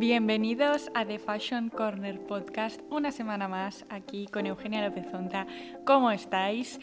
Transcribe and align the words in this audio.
Bienvenidos 0.00 0.90
a 0.94 1.04
The 1.04 1.18
Fashion 1.18 1.68
Corner 1.68 2.18
Podcast, 2.24 2.80
una 2.88 3.12
semana 3.12 3.48
más 3.48 3.84
aquí 3.90 4.28
con 4.28 4.46
Eugenia 4.46 4.82
López 4.88 5.04
Zonta. 5.10 5.46
¿Cómo 5.84 6.10
estáis? 6.10 6.80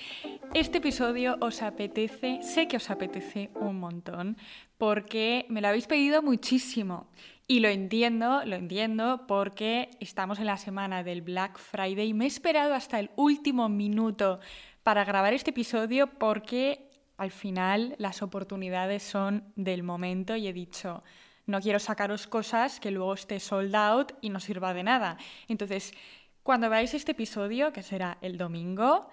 Este 0.53 0.77
episodio 0.77 1.35
os 1.41 1.63
apetece, 1.63 2.43
sé 2.43 2.67
que 2.67 2.77
os 2.77 2.91
apetece 2.91 3.49
un 3.55 3.79
montón, 3.79 4.37
porque 4.77 5.47
me 5.49 5.61
lo 5.61 5.69
habéis 5.69 5.87
pedido 5.87 6.21
muchísimo. 6.21 7.07
Y 7.47 7.61
lo 7.61 7.69
entiendo, 7.69 8.45
lo 8.45 8.55
entiendo, 8.55 9.25
porque 9.27 9.89
estamos 9.99 10.37
en 10.37 10.45
la 10.45 10.57
semana 10.57 11.01
del 11.01 11.23
Black 11.23 11.57
Friday 11.57 12.09
y 12.09 12.13
me 12.13 12.25
he 12.25 12.27
esperado 12.27 12.75
hasta 12.75 12.99
el 12.99 13.09
último 13.15 13.67
minuto 13.67 14.41
para 14.83 15.03
grabar 15.05 15.33
este 15.33 15.49
episodio 15.49 16.05
porque 16.05 16.91
al 17.17 17.31
final 17.31 17.95
las 17.97 18.21
oportunidades 18.21 19.01
son 19.01 19.43
del 19.55 19.81
momento 19.81 20.35
y 20.35 20.47
he 20.47 20.53
dicho, 20.53 21.01
no 21.47 21.61
quiero 21.61 21.79
sacaros 21.79 22.27
cosas 22.27 22.79
que 22.79 22.91
luego 22.91 23.13
esté 23.13 23.39
sold 23.39 23.75
out 23.75 24.11
y 24.21 24.29
no 24.29 24.39
sirva 24.39 24.73
de 24.73 24.83
nada. 24.83 25.17
Entonces, 25.47 25.93
cuando 26.43 26.69
veáis 26.69 26.93
este 26.93 27.13
episodio, 27.13 27.73
que 27.73 27.83
será 27.83 28.17
el 28.21 28.37
domingo, 28.37 29.09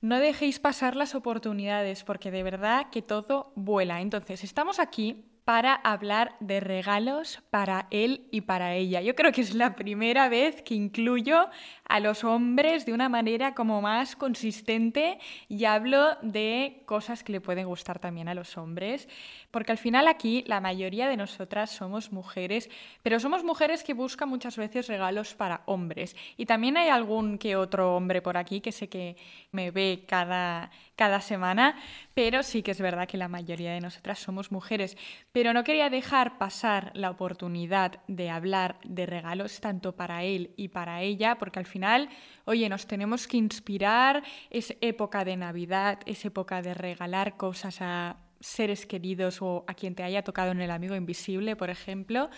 no 0.00 0.18
dejéis 0.18 0.58
pasar 0.58 0.96
las 0.96 1.14
oportunidades 1.14 2.04
porque 2.04 2.30
de 2.30 2.42
verdad 2.42 2.90
que 2.90 3.02
todo 3.02 3.52
vuela. 3.56 4.00
Entonces, 4.00 4.44
estamos 4.44 4.78
aquí 4.78 5.24
para 5.44 5.74
hablar 5.74 6.36
de 6.40 6.60
regalos 6.60 7.40
para 7.50 7.88
él 7.90 8.28
y 8.30 8.42
para 8.42 8.74
ella. 8.74 9.00
Yo 9.00 9.14
creo 9.16 9.32
que 9.32 9.40
es 9.40 9.54
la 9.54 9.74
primera 9.74 10.28
vez 10.28 10.62
que 10.62 10.74
incluyo 10.74 11.48
a 11.84 12.00
los 12.00 12.24
hombres 12.24 12.86
de 12.86 12.92
una 12.92 13.08
manera 13.08 13.54
como 13.54 13.82
más 13.82 14.14
consistente 14.14 15.18
y 15.48 15.64
hablo 15.64 16.16
de 16.22 16.82
cosas 16.86 17.24
que 17.24 17.32
le 17.32 17.40
pueden 17.40 17.66
gustar 17.66 17.98
también 17.98 18.28
a 18.28 18.34
los 18.34 18.56
hombres, 18.56 19.08
porque 19.50 19.72
al 19.72 19.78
final 19.78 20.06
aquí 20.06 20.44
la 20.46 20.60
mayoría 20.60 21.08
de 21.08 21.16
nosotras 21.16 21.70
somos 21.70 22.12
mujeres, 22.12 22.70
pero 23.02 23.18
somos 23.18 23.42
mujeres 23.44 23.82
que 23.82 23.94
buscan 23.94 24.28
muchas 24.28 24.56
veces 24.56 24.86
regalos 24.86 25.34
para 25.34 25.62
hombres. 25.66 26.16
Y 26.36 26.46
también 26.46 26.76
hay 26.76 26.88
algún 26.88 27.36
que 27.36 27.56
otro 27.56 27.96
hombre 27.96 28.22
por 28.22 28.36
aquí 28.36 28.60
que 28.60 28.72
sé 28.72 28.88
que 28.88 29.16
me 29.50 29.70
ve 29.70 30.04
cada, 30.06 30.70
cada 30.96 31.20
semana, 31.20 31.76
pero 32.14 32.42
sí 32.42 32.62
que 32.62 32.70
es 32.70 32.80
verdad 32.80 33.08
que 33.08 33.16
la 33.16 33.28
mayoría 33.28 33.72
de 33.72 33.80
nosotras 33.80 34.18
somos 34.18 34.52
mujeres. 34.52 34.96
Pero 35.32 35.54
no 35.54 35.64
quería 35.64 35.88
dejar 35.88 36.36
pasar 36.36 36.90
la 36.94 37.10
oportunidad 37.10 38.02
de 38.06 38.28
hablar 38.28 38.78
de 38.84 39.06
regalos 39.06 39.60
tanto 39.60 39.96
para 39.96 40.24
él 40.24 40.52
y 40.56 40.68
para 40.68 41.00
ella, 41.00 41.38
porque 41.38 41.58
al 41.58 41.66
final 41.66 42.10
oye, 42.44 42.68
nos 42.68 42.86
tenemos 42.86 43.26
que 43.26 43.38
inspirar, 43.38 44.22
es 44.50 44.76
época 44.80 45.24
de 45.24 45.36
Navidad, 45.36 46.00
es 46.04 46.24
época 46.24 46.60
de 46.60 46.74
regalar 46.74 47.36
cosas 47.36 47.78
a 47.80 48.16
seres 48.40 48.86
queridos 48.86 49.40
o 49.40 49.64
a 49.66 49.74
quien 49.74 49.94
te 49.94 50.02
haya 50.02 50.22
tocado 50.22 50.50
en 50.50 50.60
el 50.60 50.70
amigo 50.70 50.96
invisible, 50.96 51.56
por 51.56 51.70
ejemplo. 51.70 52.28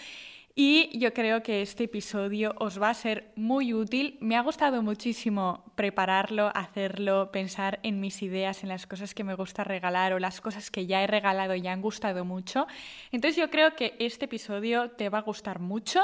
Y 0.57 0.97
yo 0.97 1.13
creo 1.13 1.43
que 1.43 1.63
este 1.63 1.85
episodio 1.85 2.55
os 2.59 2.81
va 2.81 2.91
a 2.91 2.95
ser 2.95 3.33
muy 3.35 3.75
útil. 3.75 4.19
Me 4.21 4.37
ha 4.37 4.41
gustado 4.41 4.83
muchísimo 4.83 5.65
prepararlo, 5.75 6.53
hacerlo, 6.55 7.33
pensar 7.33 7.81
en 7.83 7.99
mis 7.99 8.23
ideas, 8.23 8.63
en 8.63 8.69
las 8.69 8.87
cosas 8.87 9.15
que 9.15 9.25
me 9.25 9.35
gusta 9.35 9.65
regalar 9.65 10.13
o 10.13 10.21
las 10.21 10.41
cosas 10.41 10.71
que 10.71 10.87
ya 10.87 11.03
he 11.03 11.09
regalado 11.09 11.57
y 11.57 11.67
han 11.67 11.83
gustado 11.83 12.25
mucho. 12.25 12.69
Entonces 13.11 13.37
yo 13.37 13.51
creo 13.51 13.75
que 13.75 13.97
este 13.99 14.27
episodio 14.27 14.93
te 14.93 15.09
va 15.09 15.19
a 15.19 15.23
gustar 15.23 15.59
mucho 15.59 16.01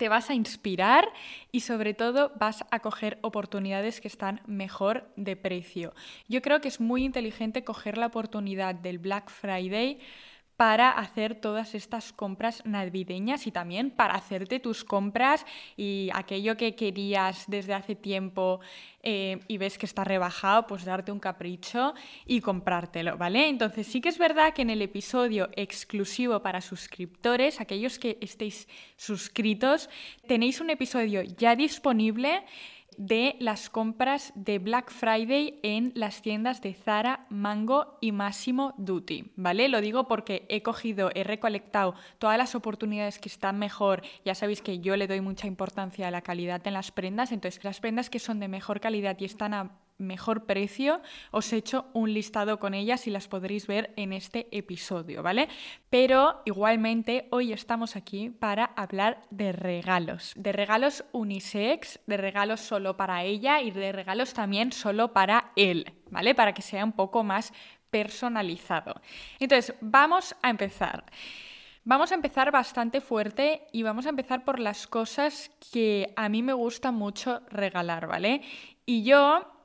te 0.00 0.08
vas 0.08 0.30
a 0.30 0.34
inspirar 0.34 1.06
y 1.52 1.60
sobre 1.60 1.92
todo 1.92 2.32
vas 2.36 2.64
a 2.70 2.80
coger 2.80 3.18
oportunidades 3.20 4.00
que 4.00 4.08
están 4.08 4.40
mejor 4.46 5.06
de 5.16 5.36
precio. 5.36 5.92
Yo 6.26 6.40
creo 6.40 6.62
que 6.62 6.68
es 6.68 6.80
muy 6.80 7.04
inteligente 7.04 7.64
coger 7.64 7.98
la 7.98 8.06
oportunidad 8.06 8.74
del 8.74 8.98
Black 8.98 9.28
Friday 9.28 10.00
para 10.60 10.90
hacer 10.90 11.36
todas 11.36 11.74
estas 11.74 12.12
compras 12.12 12.62
navideñas 12.66 13.46
y 13.46 13.50
también 13.50 13.90
para 13.90 14.12
hacerte 14.12 14.60
tus 14.60 14.84
compras 14.84 15.46
y 15.74 16.10
aquello 16.12 16.58
que 16.58 16.74
querías 16.74 17.44
desde 17.46 17.72
hace 17.72 17.94
tiempo 17.94 18.60
eh, 19.02 19.40
y 19.48 19.56
ves 19.56 19.78
que 19.78 19.86
está 19.86 20.04
rebajado, 20.04 20.66
pues 20.66 20.84
darte 20.84 21.12
un 21.12 21.18
capricho 21.18 21.94
y 22.26 22.42
comprártelo, 22.42 23.16
¿vale? 23.16 23.48
Entonces 23.48 23.86
sí 23.86 24.02
que 24.02 24.10
es 24.10 24.18
verdad 24.18 24.52
que 24.52 24.60
en 24.60 24.68
el 24.68 24.82
episodio 24.82 25.48
exclusivo 25.56 26.42
para 26.42 26.60
suscriptores, 26.60 27.58
aquellos 27.62 27.98
que 27.98 28.18
estéis 28.20 28.68
suscritos, 28.98 29.88
tenéis 30.28 30.60
un 30.60 30.68
episodio 30.68 31.22
ya 31.22 31.56
disponible 31.56 32.44
de 33.00 33.36
las 33.40 33.70
compras 33.70 34.30
de 34.34 34.58
Black 34.58 34.92
Friday 34.92 35.58
en 35.62 35.90
las 35.94 36.20
tiendas 36.20 36.60
de 36.60 36.74
Zara, 36.74 37.24
Mango 37.30 37.96
y 38.02 38.12
Massimo 38.12 38.74
Duty, 38.76 39.32
¿vale? 39.36 39.70
Lo 39.70 39.80
digo 39.80 40.06
porque 40.06 40.44
he 40.50 40.62
cogido, 40.62 41.10
he 41.14 41.24
recolectado 41.24 41.94
todas 42.18 42.36
las 42.36 42.54
oportunidades 42.54 43.18
que 43.18 43.30
están 43.30 43.58
mejor. 43.58 44.02
Ya 44.26 44.34
sabéis 44.34 44.60
que 44.60 44.80
yo 44.80 44.96
le 44.96 45.06
doy 45.06 45.22
mucha 45.22 45.46
importancia 45.46 46.08
a 46.08 46.10
la 46.10 46.20
calidad 46.20 46.60
en 46.66 46.74
las 46.74 46.90
prendas, 46.90 47.32
entonces 47.32 47.64
las 47.64 47.80
prendas 47.80 48.10
que 48.10 48.18
son 48.18 48.38
de 48.38 48.48
mejor 48.48 48.80
calidad 48.80 49.16
y 49.18 49.24
están 49.24 49.54
a 49.54 49.79
mejor 50.00 50.46
precio, 50.46 51.00
os 51.30 51.52
he 51.52 51.56
hecho 51.56 51.86
un 51.92 52.12
listado 52.12 52.58
con 52.58 52.74
ellas 52.74 53.06
y 53.06 53.10
las 53.10 53.28
podréis 53.28 53.66
ver 53.66 53.92
en 53.96 54.12
este 54.12 54.48
episodio, 54.50 55.22
¿vale? 55.22 55.48
Pero 55.90 56.42
igualmente 56.44 57.28
hoy 57.30 57.52
estamos 57.52 57.96
aquí 57.96 58.30
para 58.30 58.64
hablar 58.64 59.22
de 59.30 59.52
regalos, 59.52 60.32
de 60.36 60.52
regalos 60.52 61.04
unisex, 61.12 62.00
de 62.06 62.16
regalos 62.16 62.60
solo 62.60 62.96
para 62.96 63.22
ella 63.22 63.60
y 63.60 63.70
de 63.70 63.92
regalos 63.92 64.34
también 64.34 64.72
solo 64.72 65.12
para 65.12 65.52
él, 65.56 65.92
¿vale? 66.10 66.34
Para 66.34 66.54
que 66.54 66.62
sea 66.62 66.84
un 66.84 66.92
poco 66.92 67.22
más 67.22 67.52
personalizado. 67.90 69.00
Entonces, 69.38 69.74
vamos 69.80 70.34
a 70.42 70.50
empezar. 70.50 71.04
Vamos 71.82 72.12
a 72.12 72.14
empezar 72.14 72.50
bastante 72.52 73.00
fuerte 73.00 73.66
y 73.72 73.82
vamos 73.82 74.06
a 74.06 74.10
empezar 74.10 74.44
por 74.44 74.58
las 74.58 74.86
cosas 74.86 75.50
que 75.72 76.12
a 76.14 76.28
mí 76.28 76.42
me 76.42 76.52
gusta 76.52 76.92
mucho 76.92 77.40
regalar, 77.48 78.06
¿vale? 78.06 78.42
Y 78.84 79.02
yo 79.02 79.59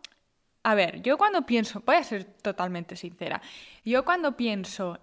a 0.65 0.73
ver, 0.73 1.03
yo 1.03 1.15
cuando 1.19 1.45
pienso, 1.45 1.83
voy 1.85 1.97
a 1.97 2.03
ser 2.03 2.23
totalmente 2.23 2.95
sincera, 2.95 3.39
yo 3.83 4.03
cuando 4.03 4.35
pienso 4.35 4.97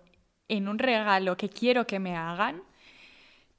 en 0.48 0.66
un 0.66 0.76
regalo 0.80 1.36
que 1.36 1.48
quiero 1.48 1.86
que 1.86 2.00
me 2.00 2.16
hagan, 2.16 2.64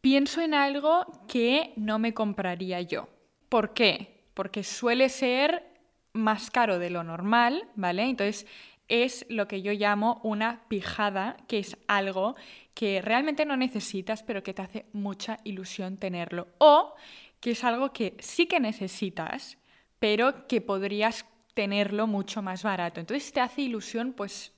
pienso 0.01 0.41
en 0.41 0.53
algo 0.53 1.05
que 1.29 1.71
no 1.77 1.99
me 1.99 2.13
compraría 2.13 2.81
yo. 2.81 3.07
¿Por 3.47 3.73
qué? 3.73 4.25
Porque 4.33 4.63
suele 4.63 5.07
ser 5.07 5.63
más 6.11 6.51
caro 6.51 6.77
de 6.77 6.89
lo 6.89 7.05
normal, 7.05 7.69
¿vale? 7.75 8.03
Entonces 8.03 8.47
es 8.89 9.25
lo 9.29 9.47
que 9.47 9.61
yo 9.61 9.71
llamo 9.71 10.19
una 10.23 10.67
pijada, 10.67 11.37
que 11.47 11.59
es 11.59 11.77
algo 11.87 12.35
que 12.73 13.01
realmente 13.01 13.45
no 13.45 13.55
necesitas, 13.55 14.23
pero 14.23 14.43
que 14.43 14.53
te 14.53 14.61
hace 14.61 14.85
mucha 14.91 15.39
ilusión 15.45 15.95
tenerlo. 15.95 16.49
O 16.57 16.95
que 17.39 17.51
es 17.51 17.63
algo 17.63 17.93
que 17.93 18.17
sí 18.19 18.45
que 18.45 18.59
necesitas, 18.59 19.57
pero 19.99 20.47
que 20.47 20.59
podrías 20.59 21.25
tenerlo 21.53 22.07
mucho 22.07 22.41
más 22.41 22.63
barato. 22.63 22.99
Entonces 22.99 23.31
te 23.31 23.41
hace 23.41 23.61
ilusión 23.61 24.13
pues 24.13 24.53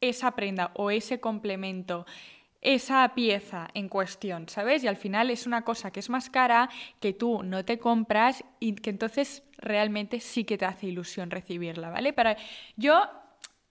esa 0.00 0.32
prenda 0.32 0.72
o 0.74 0.90
ese 0.90 1.20
complemento, 1.20 2.06
esa 2.60 3.12
pieza 3.14 3.68
en 3.74 3.88
cuestión, 3.88 4.48
¿sabes? 4.48 4.84
Y 4.84 4.88
al 4.88 4.96
final 4.96 5.30
es 5.30 5.46
una 5.46 5.62
cosa 5.64 5.90
que 5.90 6.00
es 6.00 6.10
más 6.10 6.30
cara, 6.30 6.68
que 7.00 7.12
tú 7.12 7.42
no 7.42 7.64
te 7.64 7.78
compras 7.78 8.44
y 8.60 8.74
que 8.74 8.90
entonces 8.90 9.42
realmente 9.58 10.20
sí 10.20 10.44
que 10.44 10.58
te 10.58 10.64
hace 10.64 10.86
ilusión 10.86 11.30
recibirla, 11.30 11.90
¿vale? 11.90 12.12
Para 12.12 12.36
yo 12.76 13.00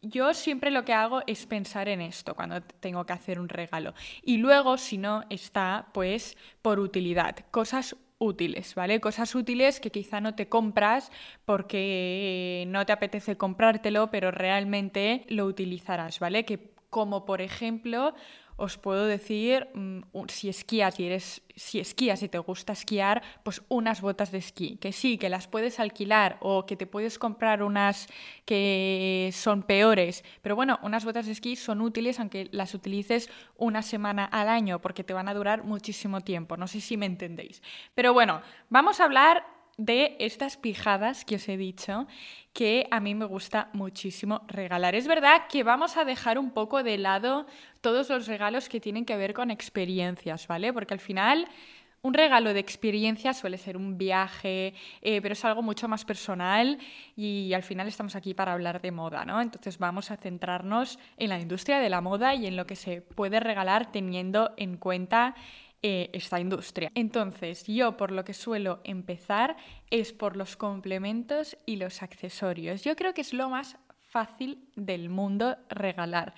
yo 0.02 0.34
siempre 0.34 0.72
lo 0.72 0.84
que 0.84 0.94
hago 0.94 1.22
es 1.28 1.46
pensar 1.46 1.88
en 1.88 2.02
esto 2.02 2.34
cuando 2.34 2.62
tengo 2.62 3.06
que 3.06 3.14
hacer 3.14 3.40
un 3.40 3.50
regalo. 3.50 3.94
Y 4.24 4.38
luego, 4.38 4.78
si 4.78 4.98
no, 4.98 5.24
está 5.30 5.90
pues 5.94 6.38
por 6.64 6.80
utilidad. 6.80 7.36
Cosas 7.52 7.96
útiles, 8.22 8.76
¿vale? 8.76 9.02
Cosas 9.02 9.34
útiles 9.34 9.80
que 9.80 9.92
quizá 9.92 10.22
no 10.22 10.36
te 10.36 10.48
compras 10.48 11.12
porque 11.44 12.66
no 12.68 12.86
te 12.86 12.94
apetece 12.94 13.36
comprártelo, 13.36 14.12
pero 14.12 14.30
realmente 14.30 15.26
lo 15.28 15.46
utilizarás, 15.46 16.20
¿vale? 16.20 16.46
Que 16.46 16.72
como 16.92 17.26
por 17.26 17.42
ejemplo 17.42 18.14
os 18.62 18.78
puedo 18.78 19.08
decir, 19.08 19.68
mm, 19.74 20.02
si 20.28 20.48
esquías 20.48 21.00
y 21.00 21.08
eres, 21.08 21.42
si 21.56 21.80
esquías 21.80 22.22
y 22.22 22.30
te 22.30 22.38
gusta 22.38 22.74
esquiar, 22.74 23.24
pues 23.44 23.63
unas 23.69 24.02
botas 24.02 24.31
de 24.31 24.38
esquí, 24.38 24.78
que 24.78 24.92
sí, 24.92 25.18
que 25.18 25.30
las 25.30 25.48
puedes 25.48 25.80
alquilar 25.80 26.38
o 26.42 26.68
que 26.68 26.78
te 26.78 26.86
puedes 26.86 27.18
comprar 27.18 27.63
unas 27.63 28.08
que 28.46 29.31
son 29.34 29.63
peores, 29.63 30.24
pero 30.44 30.56
bueno, 30.56 30.80
unas 30.84 31.06
botas 31.06 31.25
de 31.25 31.31
esquí 31.31 31.56
son 31.56 31.81
útiles 31.81 32.19
aunque 32.19 32.50
las 32.52 32.75
utilices 32.75 33.30
una 33.58 33.81
semana 33.81 34.25
al 34.25 34.48
año 34.48 34.80
porque 34.80 35.04
te 35.04 35.14
van 35.14 35.28
a 35.28 35.34
durar 35.34 35.64
muchísimo 35.64 36.22
tiempo, 36.22 36.56
no 36.56 36.68
sé 36.68 36.81
si 36.81 36.98
me 36.98 37.07
entendéis. 37.07 37.64
Pero 37.96 38.14
bueno, 38.14 38.42
vamos 38.69 39.00
a 39.00 39.06
hablar 39.06 39.61
de 39.77 40.15
estas 40.19 40.57
pijadas 40.57 41.25
que 41.25 41.35
os 41.35 41.47
he 41.50 41.57
dicho 41.57 42.07
que 42.53 42.88
a 42.91 43.00
mí 43.00 43.15
me 43.15 43.25
gusta 43.25 43.69
muchísimo 43.73 44.41
regalar. 44.47 44.95
Es 44.95 45.07
verdad 45.07 45.47
que 45.50 45.63
vamos 45.63 45.97
a 45.97 46.06
dejar 46.06 46.38
un 46.38 46.51
poco 46.51 46.83
de 46.83 46.97
lado 46.97 47.45
todos 47.81 48.09
los 48.09 48.27
regalos 48.27 48.69
que 48.69 48.79
tienen 48.79 49.06
que 49.06 49.18
ver 49.18 49.33
con 49.33 49.51
experiencias, 49.51 50.47
¿vale? 50.47 50.73
Porque 50.73 50.94
al 50.94 51.00
final 51.00 51.47
un 52.03 52.13
regalo 52.15 52.53
de 52.53 52.59
experiencia 52.59 53.31
suele 53.33 53.59
ser 53.59 53.77
un 53.77 53.97
viaje, 53.97 54.73
eh, 55.01 55.21
pero 55.21 55.33
es 55.33 55.45
algo 55.45 55.62
mucho 55.62 55.88
más 55.88 56.03
personal 56.03 56.79
y 57.15 57.53
al 57.53 57.62
final 57.62 57.88
estamos 57.88 58.15
aquí 58.15 58.33
para 58.33 58.53
hablar 58.53 58.81
de 58.81 58.91
moda, 58.91 59.23
¿no? 59.23 59.39
Entonces 59.39 59.77
vamos 59.77 60.09
a 60.09 60.18
centrarnos 60.18 60.97
en 61.18 61.29
la 61.29 61.39
industria 61.39 61.79
de 61.79 61.89
la 61.89 62.01
moda 62.01 62.33
y 62.33 62.47
en 62.47 62.56
lo 62.56 62.65
que 62.65 62.75
se 62.75 63.01
puede 63.01 63.39
regalar 63.39 63.91
teniendo 63.91 64.51
en 64.57 64.77
cuenta 64.77 65.35
eh, 65.83 66.10
esta 66.13 66.39
industria. 66.39 66.92
Entonces, 66.94 67.66
yo 67.66 67.98
por 67.98 68.12
lo 68.12 68.24
que 68.24 68.33
suelo 68.33 68.81
empezar 68.83 69.57
es 69.89 70.13
por 70.13 70.38
los 70.38 70.56
complementos 70.56 71.57
y 71.66 71.78
los 71.78 72.04
accesorios. 72.04 72.83
Yo 72.83 72.95
creo 72.95 73.13
que 73.13 73.22
es 73.22 73.33
lo 73.33 73.50
más 73.50 73.78
fácil 74.12 74.68
del 74.75 75.10
mundo 75.10 75.57
regalar. 75.69 76.36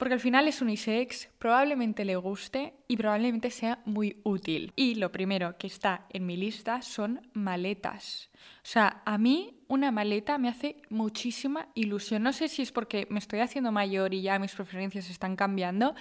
Porque 0.00 0.14
al 0.14 0.20
final 0.20 0.48
es 0.48 0.62
unisex, 0.62 1.28
probablemente 1.38 2.06
le 2.06 2.16
guste 2.16 2.72
y 2.88 2.96
probablemente 2.96 3.50
sea 3.50 3.80
muy 3.84 4.18
útil. 4.24 4.72
Y 4.74 4.94
lo 4.94 5.12
primero 5.12 5.58
que 5.58 5.66
está 5.66 6.06
en 6.08 6.24
mi 6.24 6.38
lista 6.38 6.80
son 6.80 7.20
maletas. 7.34 8.30
O 8.56 8.66
sea, 8.66 9.02
a 9.04 9.18
mí 9.18 9.60
una 9.68 9.90
maleta 9.90 10.38
me 10.38 10.48
hace 10.48 10.76
muchísima 10.88 11.68
ilusión. 11.74 12.22
No 12.22 12.32
sé 12.32 12.48
si 12.48 12.62
es 12.62 12.72
porque 12.72 13.06
me 13.10 13.18
estoy 13.18 13.40
haciendo 13.40 13.72
mayor 13.72 14.14
y 14.14 14.22
ya 14.22 14.38
mis 14.38 14.54
preferencias 14.54 15.10
están 15.10 15.36
cambiando, 15.36 15.94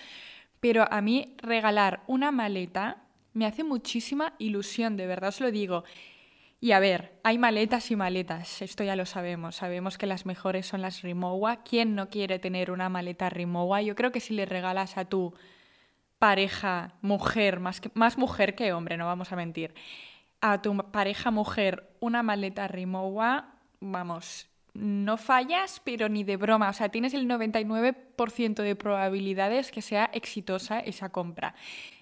pero 0.59 0.91
a 0.91 1.01
mí 1.01 1.35
regalar 1.37 2.03
una 2.07 2.31
maleta 2.31 3.03
me 3.33 3.45
hace 3.45 3.63
muchísima 3.63 4.33
ilusión, 4.39 4.97
de 4.97 5.07
verdad 5.07 5.29
os 5.29 5.41
lo 5.41 5.51
digo. 5.51 5.83
Y 6.61 6.73
a 6.73 6.79
ver, 6.79 7.13
hay 7.23 7.37
maletas 7.37 7.89
y 7.89 7.95
maletas, 7.95 8.61
esto 8.61 8.83
ya 8.83 8.97
lo 8.97 9.05
sabemos. 9.05 9.55
Sabemos 9.55 9.97
que 9.97 10.05
las 10.05 10.25
mejores 10.25 10.65
son 10.65 10.81
las 10.81 11.01
Rimowa. 11.03 11.63
¿Quién 11.63 11.95
no 11.95 12.09
quiere 12.09 12.37
tener 12.37 12.69
una 12.69 12.89
maleta 12.89 13.29
Rimowa? 13.29 13.81
Yo 13.81 13.95
creo 13.95 14.11
que 14.11 14.19
si 14.19 14.33
le 14.33 14.45
regalas 14.45 14.97
a 14.97 15.05
tu 15.05 15.33
pareja 16.17 16.95
mujer, 17.01 17.61
más, 17.61 17.81
más 17.93 18.17
mujer 18.17 18.55
que 18.55 18.73
hombre, 18.73 18.97
no 18.97 19.05
vamos 19.05 19.31
a 19.31 19.37
mentir, 19.37 19.73
a 20.41 20.61
tu 20.61 20.75
pareja 20.91 21.31
mujer 21.31 21.89
una 22.01 22.23
maleta 22.23 22.67
Rimowa, 22.67 23.55
vamos, 23.79 24.49
no 24.73 25.17
fallas, 25.17 25.81
pero 25.83 26.09
ni 26.09 26.23
de 26.23 26.37
broma. 26.37 26.69
O 26.69 26.73
sea, 26.73 26.89
tienes 26.89 27.13
el 27.13 27.27
99% 27.27 28.61
de 28.61 28.75
probabilidades 28.75 29.71
que 29.71 29.81
sea 29.81 30.09
exitosa 30.13 30.79
esa 30.79 31.09
compra. 31.09 31.55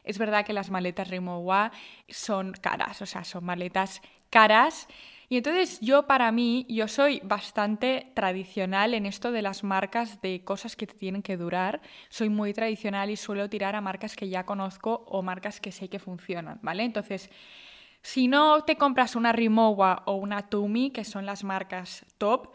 Es 0.04 0.18
verdad 0.18 0.46
que 0.46 0.54
las 0.54 0.70
maletas 0.70 1.10
Rimowa 1.10 1.72
son 2.10 2.54
caras, 2.54 3.02
o 3.02 3.06
sea, 3.06 3.24
son 3.24 3.44
maletas 3.44 4.02
caras. 4.30 4.88
Y 5.30 5.36
entonces 5.36 5.80
yo 5.82 6.08
para 6.08 6.32
mí, 6.32 6.66
yo 6.70 6.88
soy 6.88 7.20
bastante 7.22 8.12
tradicional 8.14 8.94
en 8.94 9.06
esto 9.06 9.34
de 9.34 9.42
las 9.42 9.64
marcas 9.64 10.22
de 10.22 10.42
cosas 10.46 10.78
que 10.78 10.88
te 10.88 10.94
tienen 10.94 11.22
que 11.22 11.36
durar. 11.36 11.82
Soy 12.08 12.30
muy 12.30 12.54
tradicional 12.54 13.10
y 13.10 13.18
suelo 13.18 13.50
tirar 13.50 13.76
a 13.76 13.82
marcas 13.82 14.16
que 14.16 14.30
ya 14.30 14.46
conozco 14.46 15.04
o 15.08 15.22
marcas 15.22 15.60
que 15.60 15.74
sé 15.74 15.90
que 15.90 16.00
funcionan, 16.00 16.60
¿vale? 16.62 16.84
Entonces, 16.84 17.30
si 18.08 18.30
no 18.30 18.62
te 18.64 18.78
compras 18.78 19.18
una 19.18 19.34
Rimowa 19.34 20.04
o 20.06 20.14
una 20.14 20.48
Tumi, 20.48 20.92
que 20.92 21.04
son 21.04 21.26
las 21.26 21.44
marcas 21.44 22.06
top, 22.18 22.54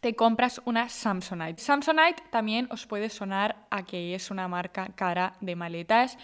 te 0.00 0.16
compras 0.16 0.62
una 0.64 0.88
Samsonite. 0.88 1.60
Samsonite 1.60 2.22
también 2.30 2.66
os 2.70 2.86
puede 2.86 3.10
sonar 3.10 3.66
a 3.70 3.84
que 3.84 4.14
es 4.14 4.30
una 4.30 4.48
marca 4.48 4.88
cara 4.94 5.34
de 5.42 5.54
maletas, 5.54 6.16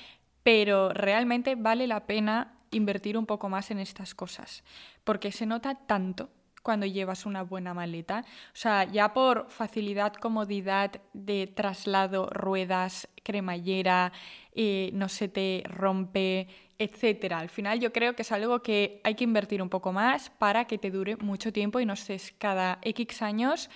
pero 0.42 0.88
realmente 0.94 1.54
vale 1.54 1.86
la 1.86 2.06
pena 2.06 2.54
invertir 2.70 3.18
un 3.18 3.26
poco 3.26 3.50
más 3.50 3.70
en 3.72 3.78
estas 3.78 4.14
cosas, 4.14 4.64
porque 5.04 5.32
se 5.32 5.44
nota 5.44 5.74
tanto 5.74 6.30
cuando 6.62 6.86
llevas 6.86 7.26
una 7.26 7.42
buena 7.42 7.74
maleta. 7.74 8.24
O 8.54 8.56
sea, 8.56 8.84
ya 8.84 9.12
por 9.12 9.50
facilidad, 9.50 10.14
comodidad 10.14 10.92
de 11.12 11.46
traslado, 11.46 12.30
ruedas, 12.30 13.06
cremallera, 13.22 14.12
eh, 14.54 14.88
no 14.94 15.10
se 15.10 15.28
te 15.28 15.62
rompe, 15.66 16.48
etc. 16.80 17.32
Al 17.34 17.50
final 17.50 17.78
yo 17.78 17.92
creo 17.92 18.16
que 18.16 18.22
es 18.22 18.32
algo 18.32 18.62
que 18.62 19.00
hay 19.04 19.14
que 19.14 19.24
invertir 19.24 19.62
un 19.62 19.68
poco 19.68 19.92
más 19.92 20.30
para 20.30 20.64
que 20.64 20.78
te 20.78 20.90
dure 20.90 21.16
mucho 21.16 21.52
tiempo 21.52 21.78
y 21.78 21.86
no 21.86 21.92
estés 21.92 22.34
cada 22.38 22.78
X 22.82 23.22
años, 23.22 23.70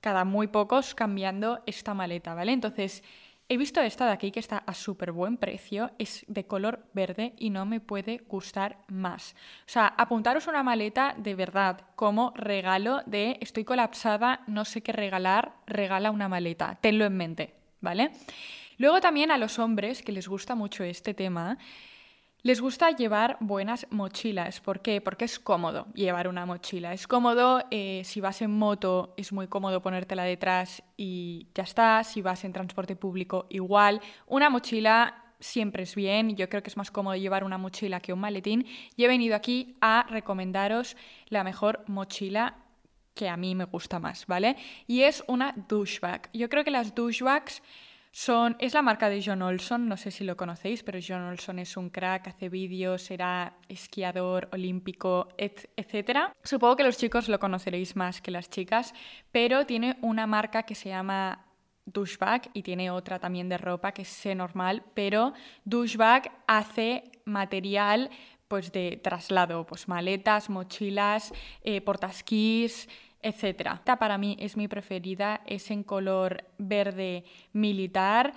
cada 0.00 0.24
muy 0.24 0.48
pocos, 0.48 0.94
cambiando 0.94 1.62
esta 1.66 1.94
maleta, 1.94 2.34
¿vale? 2.34 2.52
Entonces, 2.52 3.04
He 3.50 3.56
visto 3.56 3.80
esta 3.80 4.04
de 4.04 4.12
aquí 4.12 4.30
que 4.30 4.40
está 4.40 4.58
a 4.58 4.74
súper 4.74 5.10
buen 5.10 5.38
precio, 5.38 5.90
es 5.98 6.22
de 6.28 6.44
color 6.44 6.84
verde 6.92 7.32
y 7.38 7.48
no 7.48 7.64
me 7.64 7.80
puede 7.80 8.18
gustar 8.28 8.76
más. 8.88 9.34
O 9.60 9.70
sea, 9.70 9.86
apuntaros 9.86 10.46
una 10.48 10.62
maleta 10.62 11.14
de 11.16 11.34
verdad 11.34 11.80
como 11.96 12.34
regalo 12.36 13.00
de 13.06 13.38
estoy 13.40 13.64
colapsada, 13.64 14.42
no 14.48 14.66
sé 14.66 14.82
qué 14.82 14.92
regalar, 14.92 15.54
regala 15.66 16.10
una 16.10 16.28
maleta, 16.28 16.76
tenlo 16.82 17.06
en 17.06 17.16
mente, 17.16 17.54
¿vale? 17.80 18.10
Luego 18.76 19.00
también 19.00 19.30
a 19.30 19.38
los 19.38 19.58
hombres 19.58 20.02
que 20.02 20.12
les 20.12 20.28
gusta 20.28 20.54
mucho 20.54 20.84
este 20.84 21.14
tema, 21.14 21.56
les 22.42 22.60
gusta 22.60 22.90
llevar 22.90 23.36
buenas 23.40 23.86
mochilas. 23.90 24.60
¿Por 24.60 24.80
qué? 24.80 25.00
Porque 25.00 25.24
es 25.24 25.38
cómodo 25.38 25.86
llevar 25.94 26.28
una 26.28 26.46
mochila. 26.46 26.92
Es 26.92 27.06
cómodo, 27.06 27.64
eh, 27.70 28.02
si 28.04 28.20
vas 28.20 28.42
en 28.42 28.52
moto, 28.52 29.14
es 29.16 29.32
muy 29.32 29.48
cómodo 29.48 29.82
ponértela 29.82 30.22
detrás 30.22 30.82
y 30.96 31.48
ya 31.54 31.64
está. 31.64 32.04
Si 32.04 32.22
vas 32.22 32.44
en 32.44 32.52
transporte 32.52 32.94
público, 32.96 33.46
igual. 33.50 34.00
Una 34.26 34.50
mochila 34.50 35.24
siempre 35.40 35.82
es 35.82 35.94
bien. 35.94 36.36
Yo 36.36 36.48
creo 36.48 36.62
que 36.62 36.70
es 36.70 36.76
más 36.76 36.90
cómodo 36.90 37.16
llevar 37.16 37.42
una 37.42 37.58
mochila 37.58 38.00
que 38.00 38.12
un 38.12 38.20
maletín. 38.20 38.66
Y 38.96 39.04
he 39.04 39.08
venido 39.08 39.34
aquí 39.34 39.76
a 39.80 40.06
recomendaros 40.08 40.96
la 41.28 41.42
mejor 41.42 41.84
mochila 41.88 42.56
que 43.14 43.28
a 43.28 43.36
mí 43.36 43.56
me 43.56 43.64
gusta 43.64 43.98
más, 43.98 44.26
¿vale? 44.28 44.56
Y 44.86 45.02
es 45.02 45.24
una 45.26 45.52
douchebag. 45.68 46.30
Yo 46.32 46.48
creo 46.48 46.62
que 46.62 46.70
las 46.70 46.94
douchebags 46.94 47.62
son, 48.18 48.56
es 48.58 48.74
la 48.74 48.82
marca 48.82 49.08
de 49.08 49.22
John 49.24 49.42
Olson, 49.42 49.88
no 49.88 49.96
sé 49.96 50.10
si 50.10 50.24
lo 50.24 50.36
conocéis, 50.36 50.82
pero 50.82 50.98
John 51.00 51.22
Olson 51.22 51.60
es 51.60 51.76
un 51.76 51.88
crack, 51.88 52.26
hace 52.26 52.48
vídeos, 52.48 53.12
era 53.12 53.54
esquiador 53.68 54.48
olímpico, 54.50 55.28
etc. 55.38 56.32
Supongo 56.42 56.74
que 56.74 56.82
los 56.82 56.96
chicos 56.96 57.28
lo 57.28 57.38
conoceréis 57.38 57.94
más 57.94 58.20
que 58.20 58.32
las 58.32 58.50
chicas, 58.50 58.92
pero 59.30 59.66
tiene 59.66 59.98
una 60.02 60.26
marca 60.26 60.64
que 60.64 60.74
se 60.74 60.88
llama 60.88 61.46
Douchebag 61.86 62.50
y 62.54 62.64
tiene 62.64 62.90
otra 62.90 63.20
también 63.20 63.48
de 63.48 63.56
ropa 63.56 63.92
que 63.92 64.02
es 64.02 64.26
normal, 64.34 64.82
pero 64.94 65.32
Douchebag 65.64 66.32
hace 66.48 67.04
material 67.24 68.10
pues 68.48 68.72
de 68.72 68.98
traslado, 69.00 69.64
pues 69.64 69.86
maletas, 69.86 70.50
mochilas, 70.50 71.32
eh, 71.62 71.82
portasquís, 71.82 72.88
etc. 73.22 73.74
Esta 73.74 73.98
para 73.98 74.18
mí 74.18 74.36
es 74.40 74.56
mi 74.56 74.68
preferida, 74.68 75.42
es 75.46 75.70
en 75.70 75.82
color 75.82 76.44
verde 76.58 77.24
militar. 77.52 78.34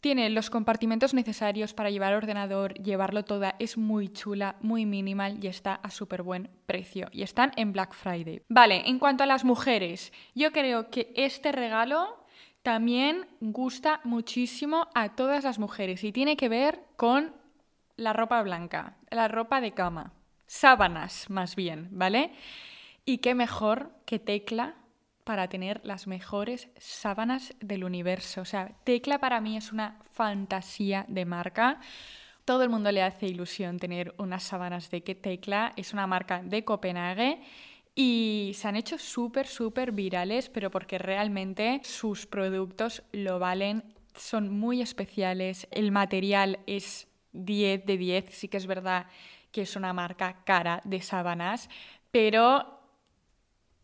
Tiene 0.00 0.28
los 0.28 0.50
compartimentos 0.50 1.14
necesarios 1.14 1.72
para 1.72 1.90
llevar 1.90 2.14
ordenador, 2.14 2.74
llevarlo 2.74 3.24
toda, 3.24 3.56
es 3.58 3.78
muy 3.78 4.08
chula, 4.08 4.56
muy 4.60 4.84
minimal 4.84 5.42
y 5.42 5.46
está 5.46 5.76
a 5.76 5.90
súper 5.90 6.22
buen 6.22 6.50
precio. 6.66 7.08
Y 7.10 7.22
están 7.22 7.52
en 7.56 7.72
Black 7.72 7.94
Friday. 7.94 8.42
Vale, 8.48 8.82
en 8.86 8.98
cuanto 8.98 9.24
a 9.24 9.26
las 9.26 9.44
mujeres, 9.44 10.12
yo 10.34 10.52
creo 10.52 10.90
que 10.90 11.10
este 11.16 11.52
regalo 11.52 12.24
también 12.62 13.26
gusta 13.40 14.00
muchísimo 14.04 14.88
a 14.94 15.14
todas 15.14 15.44
las 15.44 15.58
mujeres 15.58 16.02
y 16.04 16.12
tiene 16.12 16.36
que 16.36 16.48
ver 16.48 16.80
con 16.96 17.34
la 17.96 18.12
ropa 18.12 18.42
blanca, 18.42 18.96
la 19.10 19.28
ropa 19.28 19.60
de 19.60 19.72
cama, 19.72 20.12
sábanas 20.46 21.30
más 21.30 21.56
bien, 21.56 21.88
¿vale? 21.92 22.32
Y 23.04 23.18
qué 23.18 23.34
mejor 23.34 23.90
que 24.06 24.18
Tecla 24.18 24.76
para 25.24 25.48
tener 25.48 25.80
las 25.84 26.06
mejores 26.06 26.68
sábanas 26.78 27.54
del 27.60 27.84
universo. 27.84 28.42
O 28.42 28.44
sea, 28.44 28.72
Tecla 28.84 29.18
para 29.18 29.40
mí 29.40 29.56
es 29.56 29.72
una 29.72 29.98
fantasía 30.12 31.04
de 31.08 31.24
marca. 31.24 31.80
Todo 32.44 32.62
el 32.62 32.68
mundo 32.68 32.92
le 32.92 33.02
hace 33.02 33.26
ilusión 33.26 33.78
tener 33.78 34.14
unas 34.18 34.42
sábanas 34.42 34.90
de 34.90 35.00
Tecla. 35.00 35.72
Es 35.76 35.92
una 35.92 36.06
marca 36.06 36.42
de 36.42 36.64
Copenhague 36.64 37.40
y 37.94 38.52
se 38.54 38.68
han 38.68 38.76
hecho 38.76 38.98
súper, 38.98 39.46
súper 39.46 39.92
virales, 39.92 40.48
pero 40.48 40.70
porque 40.70 40.98
realmente 40.98 41.80
sus 41.84 42.26
productos 42.26 43.02
lo 43.12 43.38
valen. 43.38 43.94
Son 44.14 44.50
muy 44.50 44.82
especiales. 44.82 45.66
El 45.70 45.90
material 45.90 46.58
es 46.66 47.08
10 47.32 47.86
de 47.86 47.96
10. 47.96 48.24
Sí 48.30 48.48
que 48.48 48.58
es 48.58 48.66
verdad 48.66 49.06
que 49.50 49.62
es 49.62 49.76
una 49.76 49.92
marca 49.92 50.42
cara 50.44 50.80
de 50.84 51.00
sábanas, 51.00 51.70
pero 52.10 52.73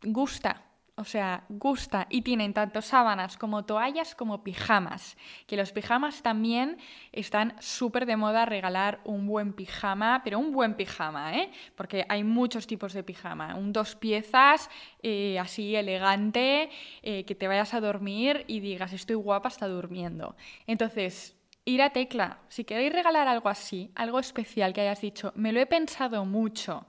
gusta, 0.03 0.71
o 1.01 1.05
sea, 1.05 1.45
gusta 1.49 2.07
y 2.11 2.21
tienen 2.21 2.53
tanto 2.53 2.83
sábanas 2.83 3.39
como 3.39 3.65
toallas 3.65 4.15
como 4.15 4.45
pijamas. 4.45 5.17
Que 5.47 5.57
los 5.57 5.73
pijamas 5.73 6.23
también 6.23 6.77
están 7.11 7.55
súper 7.59 8.05
de 8.05 8.17
moda 8.17 8.45
regalar 8.45 9.01
un 9.05 9.27
buen 9.27 9.55
pijama, 9.55 10.21
pero 10.23 10.39
un 10.39 10.53
buen 10.53 10.75
pijama, 10.75 11.39
¿eh? 11.39 11.51
Porque 11.75 12.05
hay 12.09 12.23
muchos 12.23 12.67
tipos 12.67 12.93
de 12.93 13.03
pijama. 13.03 13.55
Un 13.55 13.73
dos 13.73 13.97
piezas, 13.97 14.69
eh, 15.03 15.39
así 15.39 15.75
elegante, 15.75 16.69
eh, 17.03 17.25
que 17.25 17.35
te 17.35 17.49
vayas 17.49 17.73
a 17.73 17.81
dormir 17.81 18.45
y 18.47 18.61
digas, 18.61 18.93
estoy 18.93 19.17
guapa, 19.17 19.49
está 19.49 19.69
durmiendo. 19.69 20.37
Entonces, 20.67 21.35
ir 21.65 21.81
a 21.81 21.91
tecla. 21.91 22.41
Si 22.49 22.65
queréis 22.65 22.93
regalar 22.93 23.27
algo 23.27 23.49
así, 23.49 23.91
algo 23.95 24.19
especial 24.19 24.75
que 24.75 24.83
hayas 24.83 25.01
dicho, 25.01 25.33
me 25.35 25.53
lo 25.53 25.61
he 25.61 25.67
pensado 25.67 26.27
mucho 26.27 26.87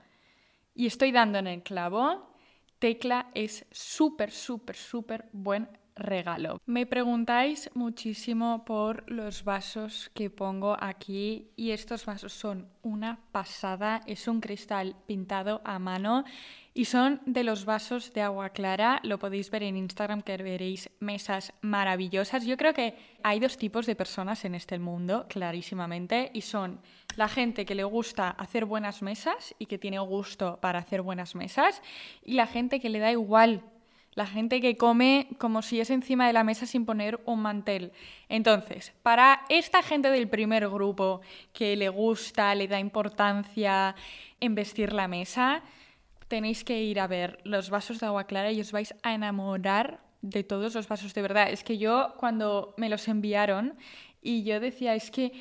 y 0.74 0.88
estoy 0.88 1.12
dando 1.12 1.40
en 1.40 1.48
el 1.48 1.64
clavo, 1.64 2.31
Tecla 2.82 3.30
es 3.36 3.64
súper, 3.70 4.32
súper, 4.32 4.76
súper 4.76 5.30
buen 5.34 5.70
regalo. 6.02 6.60
Me 6.66 6.86
preguntáis 6.86 7.70
muchísimo 7.74 8.64
por 8.66 9.10
los 9.10 9.44
vasos 9.44 10.12
que 10.14 10.30
pongo 10.30 10.78
aquí 10.80 11.52
y 11.56 11.72
estos 11.72 12.06
vasos 12.06 12.34
son 12.34 12.68
una 12.82 13.20
pasada. 13.32 14.02
Es 14.08 14.28
un 14.28 14.42
cristal 14.42 14.96
pintado 15.08 15.62
a 15.64 15.80
mano 15.80 16.24
y 16.74 16.86
son 16.86 17.22
de 17.26 17.44
los 17.44 17.66
vasos 17.66 18.14
de 18.14 18.22
agua 18.22 18.50
clara. 18.50 19.00
Lo 19.04 19.20
podéis 19.20 19.50
ver 19.52 19.64
en 19.64 19.78
Instagram 19.78 20.22
que 20.22 20.38
veréis 20.38 20.90
mesas 21.00 21.54
maravillosas. 21.62 22.46
Yo 22.46 22.58
creo 22.58 22.74
que 22.74 22.96
hay 23.24 23.40
dos 23.40 23.58
tipos 23.58 23.86
de 23.86 23.96
personas 23.96 24.46
en 24.46 24.56
este 24.56 24.80
mundo, 24.80 25.26
clarísimamente, 25.28 26.32
y 26.34 26.42
son 26.42 26.80
la 27.18 27.28
gente 27.28 27.66
que 27.66 27.76
le 27.76 27.84
gusta 27.84 28.30
hacer 28.30 28.66
buenas 28.66 29.02
mesas 29.02 29.54
y 29.60 29.66
que 29.66 29.78
tiene 29.78 30.00
gusto 30.00 30.60
para 30.62 30.80
hacer 30.80 31.02
buenas 31.02 31.36
mesas 31.36 31.82
y 32.24 32.34
la 32.34 32.48
gente 32.48 32.80
que 32.80 32.90
le 32.90 33.00
da 33.00 33.12
igual 33.12 33.64
la 34.14 34.26
gente 34.26 34.60
que 34.60 34.76
come 34.76 35.28
como 35.38 35.62
si 35.62 35.80
es 35.80 35.90
encima 35.90 36.28
de 36.28 36.34
la 36.34 36.44
mesa 36.44 36.66
sin 36.66 36.86
poner 36.86 37.20
un 37.26 37.42
mantel. 37.42 37.94
Entonces, 38.28 38.94
para 39.04 39.46
esta 39.50 39.82
gente 39.82 40.10
del 40.12 40.28
primer 40.28 40.68
grupo 40.70 41.22
que 41.54 41.76
le 41.76 41.90
gusta, 41.90 42.54
le 42.56 42.68
da 42.68 42.80
importancia 42.80 43.96
en 44.40 44.56
vestir 44.56 44.92
la 44.92 45.08
mesa, 45.08 45.64
tenéis 46.28 46.64
que 46.64 46.82
ir 46.84 47.00
a 47.00 47.08
ver 47.08 47.40
los 47.44 47.70
vasos 47.70 48.00
de 48.00 48.06
agua 48.06 48.26
clara 48.26 48.52
y 48.52 48.62
os 48.62 48.72
vais 48.72 48.94
a 49.04 49.14
enamorar 49.14 50.02
de 50.22 50.44
todos 50.44 50.76
los 50.76 50.88
vasos 50.88 51.14
de 51.14 51.22
verdad. 51.22 51.50
Es 51.50 51.64
que 51.64 51.78
yo 51.78 52.14
cuando 52.18 52.74
me 52.78 52.90
los 52.90 53.08
enviaron 53.08 53.78
y 54.22 54.44
yo 54.44 54.60
decía, 54.60 54.94
es 54.94 55.10
que 55.10 55.32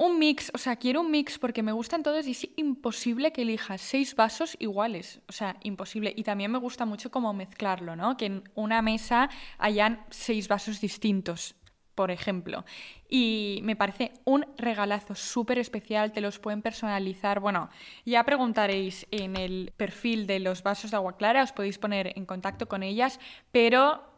un 0.00 0.18
mix, 0.18 0.50
o 0.54 0.58
sea, 0.58 0.76
quiero 0.76 1.02
un 1.02 1.10
mix 1.10 1.38
porque 1.38 1.62
me 1.62 1.72
gustan 1.72 2.02
todos 2.02 2.26
y 2.26 2.30
es 2.30 2.48
imposible 2.56 3.32
que 3.32 3.42
elijas 3.42 3.82
seis 3.82 4.16
vasos 4.16 4.56
iguales, 4.58 5.20
o 5.28 5.32
sea, 5.32 5.58
imposible. 5.62 6.14
Y 6.16 6.22
también 6.22 6.50
me 6.50 6.56
gusta 6.56 6.86
mucho 6.86 7.10
como 7.10 7.34
mezclarlo, 7.34 7.94
¿no? 7.96 8.16
Que 8.16 8.26
en 8.26 8.44
una 8.54 8.80
mesa 8.80 9.28
hayan 9.58 10.02
seis 10.08 10.48
vasos 10.48 10.80
distintos, 10.80 11.54
por 11.94 12.10
ejemplo. 12.10 12.64
Y 13.10 13.60
me 13.62 13.76
parece 13.76 14.12
un 14.24 14.46
regalazo 14.56 15.14
súper 15.14 15.58
especial, 15.58 16.12
te 16.12 16.22
los 16.22 16.38
pueden 16.38 16.62
personalizar. 16.62 17.38
Bueno, 17.40 17.68
ya 18.06 18.24
preguntaréis 18.24 19.06
en 19.10 19.36
el 19.36 19.74
perfil 19.76 20.26
de 20.26 20.40
los 20.40 20.62
vasos 20.62 20.92
de 20.92 20.96
agua 20.96 21.18
clara, 21.18 21.42
os 21.42 21.52
podéis 21.52 21.76
poner 21.76 22.14
en 22.16 22.24
contacto 22.24 22.68
con 22.68 22.82
ellas, 22.82 23.20
pero 23.52 24.09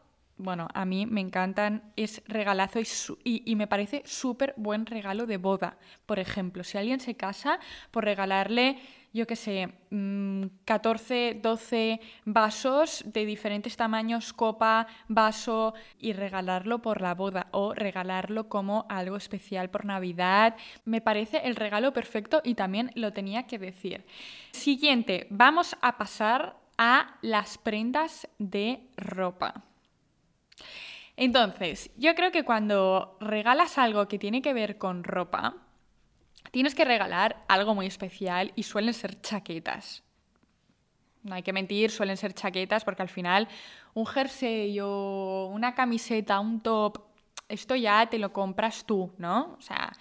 bueno, 0.42 0.68
a 0.74 0.84
mí 0.84 1.06
me 1.06 1.20
encantan, 1.20 1.82
es 1.96 2.22
regalazo 2.26 2.80
y, 3.24 3.54
me 3.56 3.66
parece 3.66 4.02
súper 4.04 4.54
buen 4.56 4.86
regalo 4.86 5.26
de 5.26 5.36
boda. 5.36 5.78
Por 6.06 6.18
ejemplo, 6.18 6.64
si 6.64 6.78
alguien 6.78 7.00
se 7.00 7.14
casa, 7.14 7.58
por 7.90 8.04
regalarle, 8.04 8.78
yo 9.12 9.26
qué 9.26 9.36
sé, 9.36 9.68
14, 10.64 11.34
mm, 11.34 11.42
12 11.42 12.00
vasos 12.24 13.04
de 13.06 13.26
diferentes 13.26 13.76
tamaños, 13.76 14.32
copa, 14.32 14.86
vaso, 15.08 15.74
y 15.98 16.12
regalarlo 16.12 16.80
por 16.80 17.00
la 17.00 17.14
boda 17.14 17.48
o 17.50 17.74
regalarlo 17.74 18.48
como 18.48 18.86
algo 18.88 19.16
especial 19.16 19.70
por 19.70 19.84
Navidad, 19.84 20.56
me 20.84 21.00
parece 21.00 21.42
el 21.44 21.56
regalo 21.56 21.92
perfecto 21.92 22.40
y 22.42 22.54
también 22.54 22.90
lo 22.94 23.12
tenía 23.12 23.46
que 23.46 23.58
decir. 23.58 24.04
Siguiente, 24.50 25.26
vamos 25.30 25.76
a 25.82 25.98
pasar 25.98 26.56
a 26.78 27.16
las 27.22 27.58
prendas 27.58 28.28
de 28.38 28.80
ropa. 28.96 29.62
Entonces, 31.16 31.90
yo 31.96 32.14
creo 32.14 32.32
que 32.32 32.44
cuando 32.44 33.16
regalas 33.20 33.78
algo 33.78 34.08
que 34.08 34.18
tiene 34.18 34.42
que 34.42 34.54
ver 34.54 34.78
con 34.78 35.04
ropa, 35.04 35.56
tienes 36.50 36.74
que 36.74 36.84
regalar 36.84 37.44
algo 37.48 37.74
muy 37.74 37.86
especial 37.86 38.52
y 38.56 38.62
suelen 38.62 38.94
ser 38.94 39.20
chaquetas. 39.20 40.02
No 41.22 41.34
hay 41.34 41.42
que 41.42 41.52
mentir, 41.52 41.90
suelen 41.90 42.16
ser 42.16 42.34
chaquetas 42.34 42.84
porque 42.84 43.02
al 43.02 43.08
final 43.08 43.48
un 43.94 44.06
jersey 44.06 44.78
o 44.80 45.50
una 45.52 45.74
camiseta, 45.74 46.40
un 46.40 46.60
top, 46.60 46.98
esto 47.48 47.76
ya 47.76 48.06
te 48.06 48.18
lo 48.18 48.32
compras 48.32 48.84
tú, 48.84 49.12
¿no? 49.18 49.56
O 49.58 49.60
sea, 49.60 49.92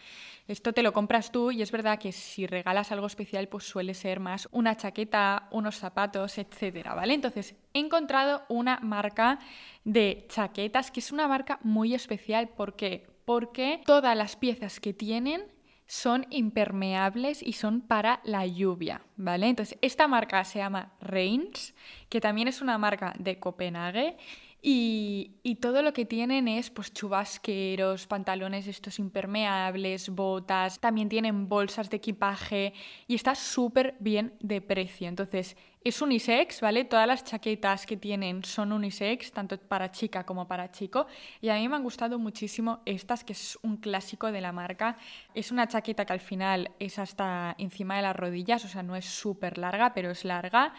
esto 0.52 0.74
te 0.74 0.84
lo 0.84 0.94
compras 0.94 1.32
tú 1.32 1.52
y 1.52 1.62
es 1.62 1.72
verdad 1.72 2.00
que 2.00 2.12
si 2.12 2.46
regalas 2.46 2.92
algo 2.92 3.08
especial, 3.08 3.48
pues 3.48 3.64
suele 3.64 3.94
ser 3.94 4.20
más 4.20 4.48
una 4.52 4.76
chaqueta, 4.76 5.48
unos 5.52 5.78
zapatos, 5.78 6.38
etcétera, 6.38 6.94
¿vale? 6.94 7.14
Entonces, 7.14 7.56
he 7.74 7.80
encontrado 7.80 8.44
una 8.50 8.80
marca 8.82 9.40
de 9.84 10.26
chaquetas 10.30 10.92
que 10.92 11.00
es 11.00 11.12
una 11.12 11.28
marca 11.28 11.60
muy 11.64 11.94
especial. 11.94 12.50
¿Por 12.50 12.76
qué? 12.76 13.08
Porque 13.26 13.82
todas 13.86 14.16
las 14.16 14.36
piezas 14.36 14.80
que 14.80 14.94
tienen 14.94 15.44
son 15.88 16.26
impermeables 16.30 17.44
y 17.44 17.54
son 17.54 17.82
para 17.82 18.22
la 18.24 18.46
lluvia, 18.46 19.02
¿vale? 19.18 19.48
Entonces, 19.48 19.78
esta 19.82 20.08
marca 20.08 20.44
se 20.46 20.60
llama 20.60 20.94
Reins, 21.02 21.74
que 22.08 22.22
también 22.22 22.48
es 22.48 22.62
una 22.62 22.78
marca 22.78 23.14
de 23.20 23.40
Copenhague 23.40 24.18
y, 24.64 25.58
todo 25.60 25.82
lo 25.82 25.94
que 25.94 26.06
tienen 26.06 26.48
es 26.48 26.70
pues 26.70 26.94
chubasqueros, 26.94 28.08
pantalones 28.08 28.68
estos 28.68 29.00
impermeables, 29.00 30.10
botas, 30.10 30.80
también 30.80 31.10
tienen 31.10 31.48
bolsas 31.48 31.90
de 31.90 31.98
equipaje 31.98 32.74
y 33.08 33.16
está 33.16 33.36
súper 33.36 33.96
bien 34.00 34.34
de 34.40 34.62
precio. 34.62 35.08
Entonces 35.08 35.56
es 35.84 36.00
unisex, 36.02 36.62
¿vale? 36.62 36.86
Todas 36.86 37.08
las 37.08 37.24
chaquetas 37.24 37.86
que 37.88 37.98
tienen 37.98 38.44
son 38.44 38.72
unisex, 38.72 39.32
tanto 39.32 39.58
para 39.58 39.92
chica 39.92 40.26
como 40.26 40.48
para 40.48 40.72
chico. 40.72 41.08
Y 41.42 41.50
a 41.50 41.56
mí 41.56 41.68
me 41.68 41.76
han 41.76 41.84
gustado 41.84 42.20
muchísimo 42.20 42.82
estas, 42.86 43.24
que 43.24 43.34
es 43.34 43.58
un 43.64 43.78
clásico 43.78 44.32
de 44.32 44.42
la 44.42 44.52
marca. 44.52 44.98
Es 45.34 45.52
una 45.52 45.68
chaqueta 45.68 46.06
que 46.06 46.14
al 46.14 46.20
final 46.20 46.72
es 46.80 47.00
hasta 47.00 47.56
encima 47.58 47.96
de 47.96 48.04
las 48.04 48.16
rodillas, 48.16 48.64
o 48.66 48.68
sea, 48.68 48.84
no 48.84 48.96
es 48.96 49.06
súper 49.06 49.58
larga, 49.58 49.94
pero 49.94 50.12
es 50.12 50.24
larga. 50.24 50.74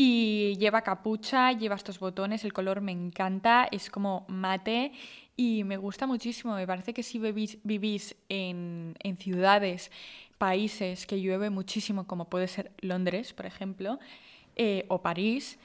Y 0.00 0.54
lleva 0.60 0.82
capucha, 0.82 1.50
lleva 1.50 1.74
estos 1.74 1.98
botones, 1.98 2.44
el 2.44 2.52
color 2.52 2.80
me 2.80 2.92
encanta, 2.92 3.66
es 3.72 3.90
como 3.90 4.26
mate 4.28 4.92
y 5.36 5.64
me 5.64 5.76
gusta 5.76 6.06
muchísimo. 6.06 6.54
Me 6.54 6.68
parece 6.68 6.94
que 6.94 7.02
si 7.02 7.18
vivís, 7.18 8.14
en, 8.28 8.94
ciudades, 9.18 9.90
países 10.38 11.04
que 11.04 11.20
llueve 11.20 11.50
muchísimo, 11.50 12.06
como 12.06 12.30
puede 12.30 12.46
ser 12.46 12.70
Londres, 12.80 13.32
por 13.32 13.44
ejemplo, 13.44 13.98
eh, 14.54 14.84
o 14.86 15.02
París, 15.02 15.58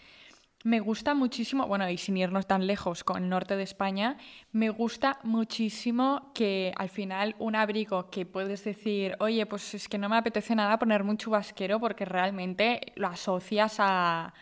me 0.64 0.80
gusta 0.80 1.14
muchísimo, 1.14 1.68
bueno, 1.68 1.90
y 1.90 1.98
sin 1.98 2.16
irnos 2.16 2.48
tan 2.48 2.66
lejos 2.66 3.04
con 3.04 3.22
el 3.22 3.30
norte 3.30 3.58
de 3.58 3.64
España, 3.64 4.18
me 4.54 4.70
gusta 4.70 5.20
muchísimo 5.24 6.32
que 6.34 6.74
al 6.78 6.88
final 6.90 7.36
un 7.40 7.56
abrigo 7.56 8.10
que 8.10 8.26
puedes 8.26 8.64
decir, 8.64 9.18
oye, 9.20 9.46
pues 9.46 9.74
es 9.74 9.90
que 9.90 9.98
no 9.98 10.08
me 10.08 10.16
apetece 10.16 10.56
nada 10.56 10.80
ponerme 10.80 11.12
un 11.12 11.18
chubasquero 11.18 11.82
porque 11.82 12.06
realmente 12.06 12.94
lo 12.96 13.08
asocias 13.08 13.76
a, 13.80 14.34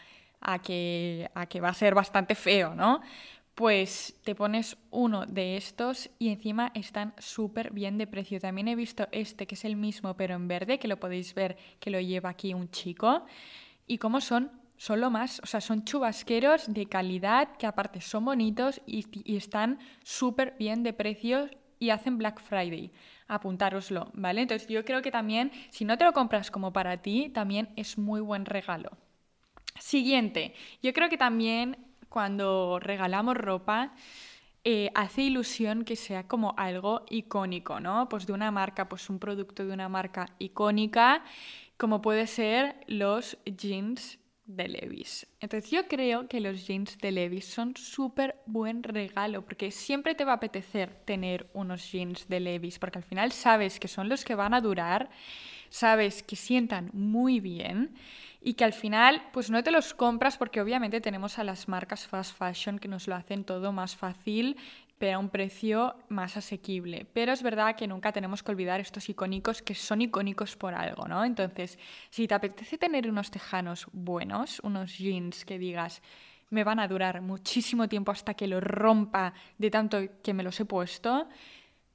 que, 0.64 1.30
a 1.34 1.48
que 1.48 1.60
va 1.60 1.70
a 1.70 1.74
ser 1.74 1.96
bastante 1.96 2.36
feo, 2.36 2.76
¿no? 2.76 3.02
Pues 3.56 4.16
te 4.24 4.36
pones 4.36 4.78
uno 4.92 5.26
de 5.26 5.58
estos 5.58 6.10
y 6.20 6.30
encima 6.30 6.72
están 6.76 7.14
súper 7.18 7.72
bien 7.72 7.98
de 7.98 8.08
precio. 8.08 8.40
También 8.40 8.68
he 8.68 8.76
visto 8.76 9.08
este 9.12 9.48
que 9.48 9.56
es 9.56 9.66
el 9.66 9.76
mismo 9.76 10.16
pero 10.16 10.36
en 10.36 10.48
verde, 10.48 10.78
que 10.80 10.88
lo 10.88 10.98
podéis 10.98 11.34
ver 11.34 11.58
que 11.80 11.90
lo 11.90 12.00
lleva 12.00 12.30
aquí 12.30 12.54
un 12.54 12.70
chico. 12.70 13.26
Y 13.88 13.98
cómo 13.98 14.22
son 14.22 14.61
son 14.82 15.00
lo 15.00 15.12
más, 15.12 15.40
o 15.44 15.46
sea, 15.46 15.62
son 15.62 15.86
chubasqueros 15.86 16.74
de 16.74 16.88
calidad 16.88 17.56
que 17.58 17.68
aparte 17.68 18.02
son 18.02 18.26
bonitos 18.26 18.82
y, 18.88 19.06
están 19.38 19.78
súper 20.02 20.56
bien 20.58 20.82
de 20.82 20.92
precio 20.92 21.52
y 21.78 21.92
hacen 21.92 22.18
Black 22.18 22.42
Friday. 22.42 22.92
Apuntároslo, 23.28 24.10
¿vale? 24.16 24.42
Entonces 24.42 24.68
yo 24.68 24.84
creo 24.84 25.04
que 25.04 25.12
también, 25.12 25.52
si 25.70 25.86
no 25.86 26.00
te 26.00 26.04
lo 26.04 26.14
compras 26.14 26.50
como 26.50 26.74
para 26.74 26.98
ti, 26.98 27.30
también 27.30 27.70
es 27.76 28.00
muy 28.00 28.22
buen 28.22 28.44
regalo. 28.44 28.90
Siguiente, 29.80 30.56
yo 30.82 30.94
creo 30.94 31.10
que 31.10 31.18
también 31.18 31.78
cuando 32.10 32.80
regalamos 32.80 33.38
ropa, 33.38 33.94
eh, 34.64 34.90
hace 34.96 35.22
ilusión 35.22 35.86
que 35.86 35.96
sea 35.96 36.28
como 36.28 36.56
algo 36.58 37.06
icónico, 37.08 37.80
¿no? 37.80 38.10
Pues 38.10 38.26
de 38.26 38.34
una 38.34 38.50
marca, 38.50 38.90
pues 38.90 39.12
un 39.12 39.20
producto 39.20 39.64
de 39.64 39.74
una 39.74 39.90
marca 39.90 40.26
icónica, 40.40 41.24
como 41.78 42.02
puede 42.02 42.26
ser 42.26 42.78
los 42.88 43.38
jeans 43.46 44.18
de 44.46 44.68
Levis. 44.68 45.28
Entonces 45.40 45.72
yo 45.72 45.88
creo 45.88 46.28
que 46.28 46.40
los 46.40 46.68
jeans 46.68 46.98
de 46.98 47.12
Levis 47.12 47.46
son 47.46 47.76
súper 47.76 48.36
buen 48.46 48.84
regalo 48.84 49.44
porque 49.44 49.72
siempre 49.72 50.16
te 50.16 50.26
va 50.26 50.34
a 50.34 50.36
apetecer 50.36 50.94
tener 51.06 51.50
unos 51.54 51.92
jeans 51.92 52.28
de 52.28 52.40
Levis 52.40 52.80
porque 52.80 53.00
al 53.00 53.04
final 53.04 53.32
sabes 53.32 53.80
que 53.80 53.88
son 53.88 54.10
los 54.10 54.26
que 54.26 54.36
van 54.36 54.54
a 54.54 54.62
durar, 54.62 55.10
sabes 55.70 56.24
que 56.24 56.36
sientan 56.36 56.90
muy 56.94 57.40
bien 57.40 57.96
y 58.42 58.56
que 58.56 58.64
al 58.64 58.74
final 58.74 59.22
pues 59.32 59.50
no 59.52 59.64
te 59.64 59.72
los 59.72 59.94
compras 59.94 60.38
porque 60.38 60.62
obviamente 60.62 61.00
tenemos 61.00 61.38
a 61.38 61.44
las 61.44 61.68
marcas 61.68 62.08
fast 62.08 62.36
fashion 62.36 62.80
que 62.80 62.88
nos 62.88 63.08
lo 63.08 63.16
hacen 63.16 63.44
todo 63.44 63.72
más 63.72 63.96
fácil 63.96 64.58
pero 65.02 65.16
a 65.16 65.18
un 65.18 65.30
precio 65.30 65.96
más 66.10 66.38
asequible. 66.38 67.08
Pero 67.12 67.34
es 67.34 67.42
verdad 67.42 67.76
que 67.76 67.88
nunca 67.88 68.12
tenemos 68.12 68.44
que 68.44 68.52
olvidar 68.52 68.80
estos 68.80 69.10
icónicos 69.10 69.64
que 69.64 69.74
son 69.74 70.04
icónicos 70.04 70.56
por 70.56 70.76
algo, 70.76 71.08
¿no? 71.08 71.26
Entonces, 71.26 71.80
si 72.12 72.28
te 72.28 72.36
apetece 72.36 72.78
tener 72.78 73.10
unos 73.10 73.32
tejanos 73.32 73.88
buenos, 73.94 74.60
unos 74.60 74.96
jeans 75.00 75.44
que 75.44 75.58
digas, 75.58 76.04
me 76.52 76.64
van 76.64 76.80
a 76.80 76.88
durar 76.88 77.20
muchísimo 77.22 77.90
tiempo 77.90 78.12
hasta 78.12 78.36
que 78.36 78.46
lo 78.46 78.62
rompa 78.62 79.34
de 79.58 79.72
tanto 79.72 79.98
que 80.22 80.36
me 80.36 80.44
los 80.44 80.60
he 80.60 80.66
puesto, 80.66 81.28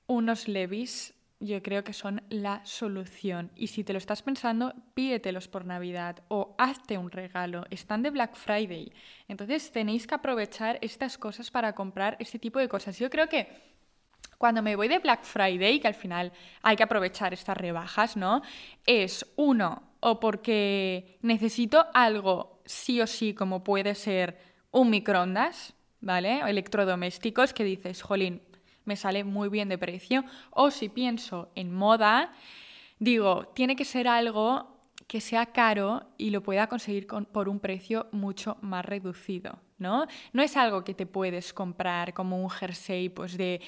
unos 0.09 0.49
Levis 0.49 1.15
yo 1.41 1.63
creo 1.63 1.85
que 1.85 1.93
son 1.93 2.23
la 2.31 2.65
solución. 2.65 3.51
Y 3.55 3.67
si 3.67 3.85
te 3.85 3.93
lo 3.93 3.99
estás 3.99 4.23
pensando, 4.23 4.75
pídetelos 4.95 5.49
por 5.49 5.65
Navidad 5.65 6.23
o 6.29 6.55
hazte 6.59 6.97
un 6.99 7.11
regalo. 7.11 7.65
Están 7.71 8.03
de 8.03 8.11
Black 8.11 8.35
Friday. 8.37 8.93
Entonces 9.29 9.71
tenéis 9.71 10.07
que 10.07 10.15
aprovechar 10.15 10.79
estas 10.81 11.19
cosas 11.19 11.51
para 11.51 11.75
comprar 11.75 12.17
este 12.21 12.39
tipo 12.39 12.59
de 12.59 12.69
cosas. 12.69 12.99
Yo 12.99 13.11
creo 13.11 13.29
que 13.29 13.77
cuando 14.39 14.63
me 14.63 14.77
voy 14.77 14.89
de 14.89 14.99
Black 14.99 15.25
Friday, 15.25 15.81
que 15.81 15.89
al 15.89 15.95
final 15.95 16.33
hay 16.63 16.77
que 16.77 16.83
aprovechar 16.83 17.33
estas 17.33 17.57
rebajas, 17.57 18.17
¿no? 18.17 18.43
Es 18.85 19.27
uno, 19.37 19.83
o 20.01 20.21
porque 20.21 21.19
necesito 21.23 21.87
algo 21.95 22.61
sí 22.65 23.01
o 23.01 23.07
sí, 23.07 23.35
como 23.35 23.65
puede 23.65 23.95
ser 23.95 24.39
un 24.71 24.91
microondas, 24.91 25.75
¿vale? 26.01 26.43
O 26.45 26.47
electrodomésticos 26.47 27.53
que 27.53 27.65
dices, 27.65 28.03
jolín, 28.03 28.43
me 28.87 28.97
sale 28.97 29.23
muy 29.25 29.51
bien 29.51 29.69
de 29.69 29.77
precio. 29.77 30.25
O 30.51 30.71
si 30.71 30.89
pienso 30.89 31.51
en 31.55 31.75
moda, 31.75 32.33
digo, 32.99 33.49
tiene 33.55 33.77
que 33.77 33.85
ser 33.85 34.09
algo 34.09 34.77
que 35.07 35.21
sea 35.21 35.47
caro 35.47 36.09
y 36.17 36.31
lo 36.31 36.43
pueda 36.43 36.67
conseguir 36.69 37.07
por 37.07 37.49
un 37.49 37.61
precio 37.61 38.09
mucho 38.11 38.57
más 38.63 38.85
reducido, 38.85 39.61
¿no? 39.79 40.07
No 40.33 40.43
es 40.43 40.57
algo 40.57 40.83
que 40.83 40.95
te 40.95 41.07
puedes 41.07 41.53
comprar 41.53 42.13
como 42.13 42.43
un 42.43 42.51
jersey 42.51 43.09
pues, 43.09 43.37
de 43.37 43.61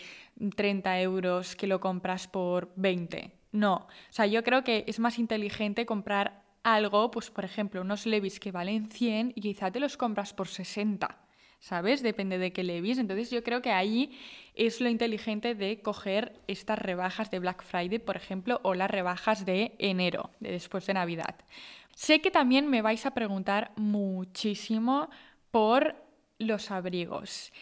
30 0.56 1.00
euros 1.00 1.54
que 1.54 1.66
lo 1.66 1.78
compras 1.80 2.26
por 2.26 2.72
20. 2.76 3.32
No, 3.52 3.74
o 3.74 3.88
sea, 4.10 4.26
yo 4.26 4.42
creo 4.42 4.64
que 4.64 4.84
es 4.86 4.98
más 4.98 5.18
inteligente 5.18 5.86
comprar 5.86 6.44
algo, 6.64 7.10
pues 7.10 7.30
por 7.30 7.44
ejemplo, 7.44 7.80
unos 7.80 8.04
Levis 8.04 8.40
que 8.40 8.52
valen 8.52 8.88
100 8.88 9.32
y 9.34 9.40
quizá 9.40 9.70
te 9.70 9.80
los 9.80 9.96
compras 9.96 10.34
por 10.34 10.48
60. 10.48 11.27
¿Sabes? 11.58 12.02
Depende 12.02 12.38
de 12.38 12.52
qué 12.52 12.62
Levis. 12.62 12.98
Entonces 12.98 13.30
yo 13.30 13.42
creo 13.42 13.62
que 13.62 13.70
ahí 13.70 14.18
es 14.54 14.80
lo 14.80 14.88
inteligente 14.88 15.54
de 15.54 15.80
coger 15.80 16.40
estas 16.46 16.78
rebajas 16.78 17.30
de 17.30 17.38
Black 17.38 17.62
Friday, 17.62 17.98
por 17.98 18.16
ejemplo, 18.16 18.60
o 18.62 18.74
las 18.74 18.90
rebajas 18.90 19.44
de 19.44 19.74
enero, 19.78 20.30
de 20.40 20.52
después 20.52 20.86
de 20.86 20.94
Navidad. 20.94 21.36
Sé 21.94 22.20
que 22.20 22.30
también 22.30 22.68
me 22.68 22.82
vais 22.82 23.06
a 23.06 23.12
preguntar 23.12 23.72
muchísimo 23.76 25.10
por 25.50 25.96
los 26.38 26.70
abrigos. 26.70 27.52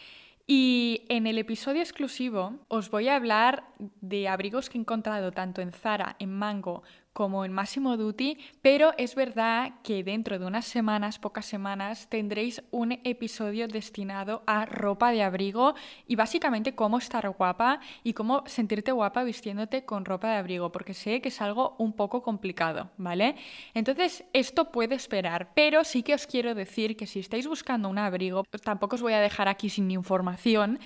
Y 0.49 1.01
en 1.09 1.27
el 1.27 1.37
episodio 1.39 1.81
exclusivo 1.81 2.53
os 2.69 2.89
voy 2.89 3.09
a 3.09 3.17
hablar 3.17 3.65
de 3.99 4.29
abrigos 4.29 4.69
que 4.69 4.77
he 4.77 4.81
encontrado 4.81 5.31
tanto 5.31 5.61
en 5.61 5.73
Zara, 5.73 6.15
en 6.19 6.31
Mango, 6.31 6.83
como 7.17 7.45
en 7.45 7.51
Máximo 7.51 7.97
Duty, 7.97 8.37
pero 8.61 8.93
es 8.95 9.15
verdad 9.15 9.73
que 9.81 10.03
dentro 10.03 10.37
de 10.37 10.45
unas 10.45 10.65
semanas, 10.65 11.17
pocas 11.17 11.47
semanas, 11.47 12.07
tendréis 12.09 12.61
un 12.69 12.91
episodio 13.03 13.67
destinado 13.67 14.43
a 14.45 14.67
ropa 14.67 15.09
de 15.09 15.23
abrigo 15.23 15.73
y 16.05 16.15
básicamente 16.15 16.75
cómo 16.75 16.99
estar 16.99 17.27
guapa 17.31 17.79
y 18.03 18.13
cómo 18.13 18.43
sentirte 18.45 18.91
guapa 18.91 19.23
vistiéndote 19.23 19.83
con 19.83 20.05
ropa 20.05 20.29
de 20.29 20.35
abrigo, 20.35 20.71
porque 20.71 20.93
sé 20.93 21.19
que 21.19 21.29
es 21.29 21.41
algo 21.41 21.75
un 21.79 21.93
poco 21.93 22.21
complicado, 22.21 22.91
¿vale? 22.97 23.35
Entonces, 23.73 24.23
esto 24.33 24.71
puede 24.71 24.93
esperar, 24.93 25.53
pero 25.55 25.83
sí 25.83 26.03
que 26.03 26.13
os 26.13 26.27
quiero 26.27 26.53
decir 26.53 26.95
que 26.95 27.07
si 27.07 27.19
estáis 27.19 27.47
buscando 27.47 27.89
un 27.89 27.97
abrigo, 27.97 28.43
tampoco 28.63 28.95
os 28.95 29.01
voy 29.01 29.13
a 29.13 29.21
dejar 29.21 29.47
aquí 29.47 29.71
sin 29.71 29.89
información, 29.89 30.77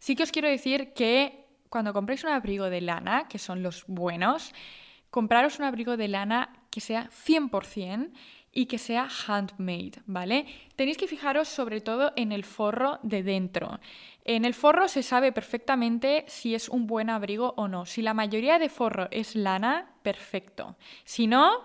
sí 0.00 0.16
que 0.16 0.24
os 0.24 0.32
quiero 0.32 0.48
decir 0.48 0.94
que 0.94 1.46
cuando 1.68 1.92
compréis 1.92 2.24
un 2.24 2.30
abrigo 2.30 2.70
de 2.70 2.80
lana, 2.80 3.28
que 3.28 3.38
son 3.38 3.62
los 3.62 3.84
buenos, 3.86 4.52
compraros 5.16 5.58
un 5.58 5.64
abrigo 5.64 5.96
de 5.96 6.08
lana 6.08 6.50
que 6.68 6.82
sea 6.82 7.08
100% 7.08 8.10
y 8.52 8.66
que 8.66 8.76
sea 8.76 9.08
handmade, 9.08 10.02
¿vale? 10.04 10.44
Tenéis 10.76 10.98
que 10.98 11.08
fijaros 11.08 11.48
sobre 11.48 11.80
todo 11.80 12.12
en 12.16 12.32
el 12.32 12.44
forro 12.44 12.98
de 13.02 13.22
dentro. 13.22 13.80
En 14.26 14.44
el 14.44 14.52
forro 14.52 14.88
se 14.88 15.02
sabe 15.02 15.32
perfectamente 15.32 16.26
si 16.28 16.54
es 16.54 16.68
un 16.68 16.86
buen 16.86 17.08
abrigo 17.08 17.54
o 17.56 17.66
no. 17.66 17.86
Si 17.86 18.02
la 18.02 18.12
mayoría 18.12 18.58
de 18.58 18.68
forro 18.68 19.08
es 19.10 19.34
lana, 19.34 19.88
perfecto. 20.02 20.76
Si 21.04 21.26
no, 21.26 21.64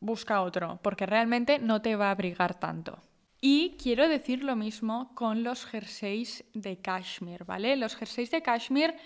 busca 0.00 0.42
otro, 0.42 0.80
porque 0.82 1.06
realmente 1.06 1.60
no 1.60 1.80
te 1.80 1.94
va 1.94 2.08
a 2.08 2.10
abrigar 2.10 2.58
tanto. 2.58 2.98
Y 3.40 3.76
quiero 3.80 4.08
decir 4.08 4.42
lo 4.42 4.56
mismo 4.56 5.14
con 5.14 5.44
los 5.44 5.64
jerseys 5.64 6.42
de 6.54 6.78
cashmere, 6.78 7.44
¿vale? 7.44 7.76
Los 7.76 7.94
jerseys 7.94 8.32
de 8.32 8.42
cashmere 8.42 8.96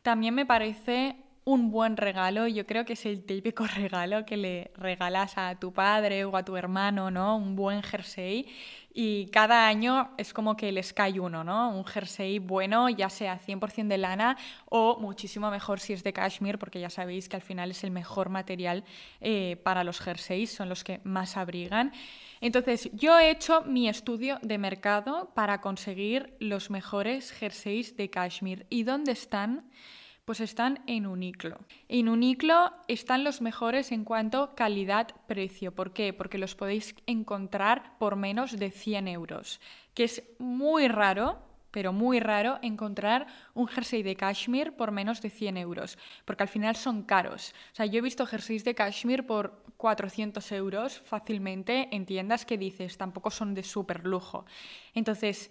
también 0.00 0.34
me 0.34 0.46
parece 0.46 1.23
un 1.44 1.70
buen 1.70 1.96
regalo. 1.96 2.46
Yo 2.46 2.66
creo 2.66 2.84
que 2.84 2.94
es 2.94 3.04
el 3.06 3.24
típico 3.24 3.66
regalo 3.76 4.24
que 4.24 4.36
le 4.36 4.70
regalas 4.76 5.36
a 5.36 5.54
tu 5.58 5.72
padre 5.72 6.24
o 6.24 6.36
a 6.36 6.44
tu 6.44 6.56
hermano, 6.56 7.10
¿no? 7.10 7.36
Un 7.36 7.54
buen 7.54 7.82
jersey. 7.82 8.46
Y 8.96 9.26
cada 9.26 9.66
año 9.66 10.12
es 10.16 10.32
como 10.32 10.56
que 10.56 10.70
les 10.70 10.92
cae 10.92 11.18
uno, 11.18 11.42
¿no? 11.42 11.70
Un 11.70 11.84
jersey 11.84 12.38
bueno, 12.38 12.88
ya 12.88 13.10
sea 13.10 13.40
100% 13.40 13.88
de 13.88 13.98
lana 13.98 14.38
o 14.66 14.98
muchísimo 15.00 15.50
mejor 15.50 15.80
si 15.80 15.92
es 15.92 16.04
de 16.04 16.12
cashmere, 16.12 16.58
porque 16.58 16.78
ya 16.80 16.90
sabéis 16.90 17.28
que 17.28 17.36
al 17.36 17.42
final 17.42 17.72
es 17.72 17.82
el 17.82 17.90
mejor 17.90 18.28
material 18.28 18.84
eh, 19.20 19.60
para 19.64 19.82
los 19.82 20.00
jerseys, 20.00 20.52
son 20.52 20.68
los 20.68 20.84
que 20.84 21.00
más 21.02 21.36
abrigan. 21.36 21.92
Entonces, 22.40 22.88
yo 22.92 23.18
he 23.18 23.30
hecho 23.30 23.62
mi 23.62 23.88
estudio 23.88 24.38
de 24.42 24.58
mercado 24.58 25.32
para 25.34 25.60
conseguir 25.60 26.36
los 26.38 26.70
mejores 26.70 27.32
jerseys 27.32 27.96
de 27.96 28.10
cashmere. 28.10 28.66
¿Y 28.70 28.84
dónde 28.84 29.12
están? 29.12 29.64
Pues 30.24 30.40
están 30.40 30.82
en 30.86 31.06
Uniclo. 31.06 31.58
En 31.86 32.08
Uniclo 32.08 32.72
están 32.88 33.24
los 33.24 33.42
mejores 33.42 33.92
en 33.92 34.04
cuanto 34.04 34.54
calidad-precio. 34.54 35.74
¿Por 35.74 35.92
qué? 35.92 36.14
Porque 36.14 36.38
los 36.38 36.54
podéis 36.54 36.94
encontrar 37.04 37.98
por 37.98 38.16
menos 38.16 38.58
de 38.58 38.70
100 38.70 39.08
euros, 39.08 39.60
que 39.92 40.04
es 40.04 40.22
muy 40.38 40.88
raro, 40.88 41.42
pero 41.70 41.92
muy 41.92 42.20
raro 42.20 42.58
encontrar 42.62 43.26
un 43.52 43.66
jersey 43.66 44.02
de 44.02 44.16
cashmere 44.16 44.72
por 44.72 44.92
menos 44.92 45.20
de 45.20 45.28
100 45.28 45.58
euros, 45.58 45.98
porque 46.24 46.44
al 46.44 46.48
final 46.48 46.74
son 46.74 47.02
caros. 47.02 47.52
O 47.72 47.74
sea, 47.74 47.84
yo 47.84 47.98
he 47.98 48.02
visto 48.02 48.24
jerseys 48.24 48.64
de 48.64 48.74
cashmere 48.74 49.24
por 49.24 49.62
400 49.76 50.52
euros 50.52 51.00
fácilmente 51.00 51.94
en 51.94 52.06
tiendas 52.06 52.46
que 52.46 52.56
dices, 52.56 52.96
tampoco 52.96 53.30
son 53.30 53.52
de 53.52 53.62
súper 53.62 54.06
lujo. 54.06 54.46
Entonces, 54.94 55.50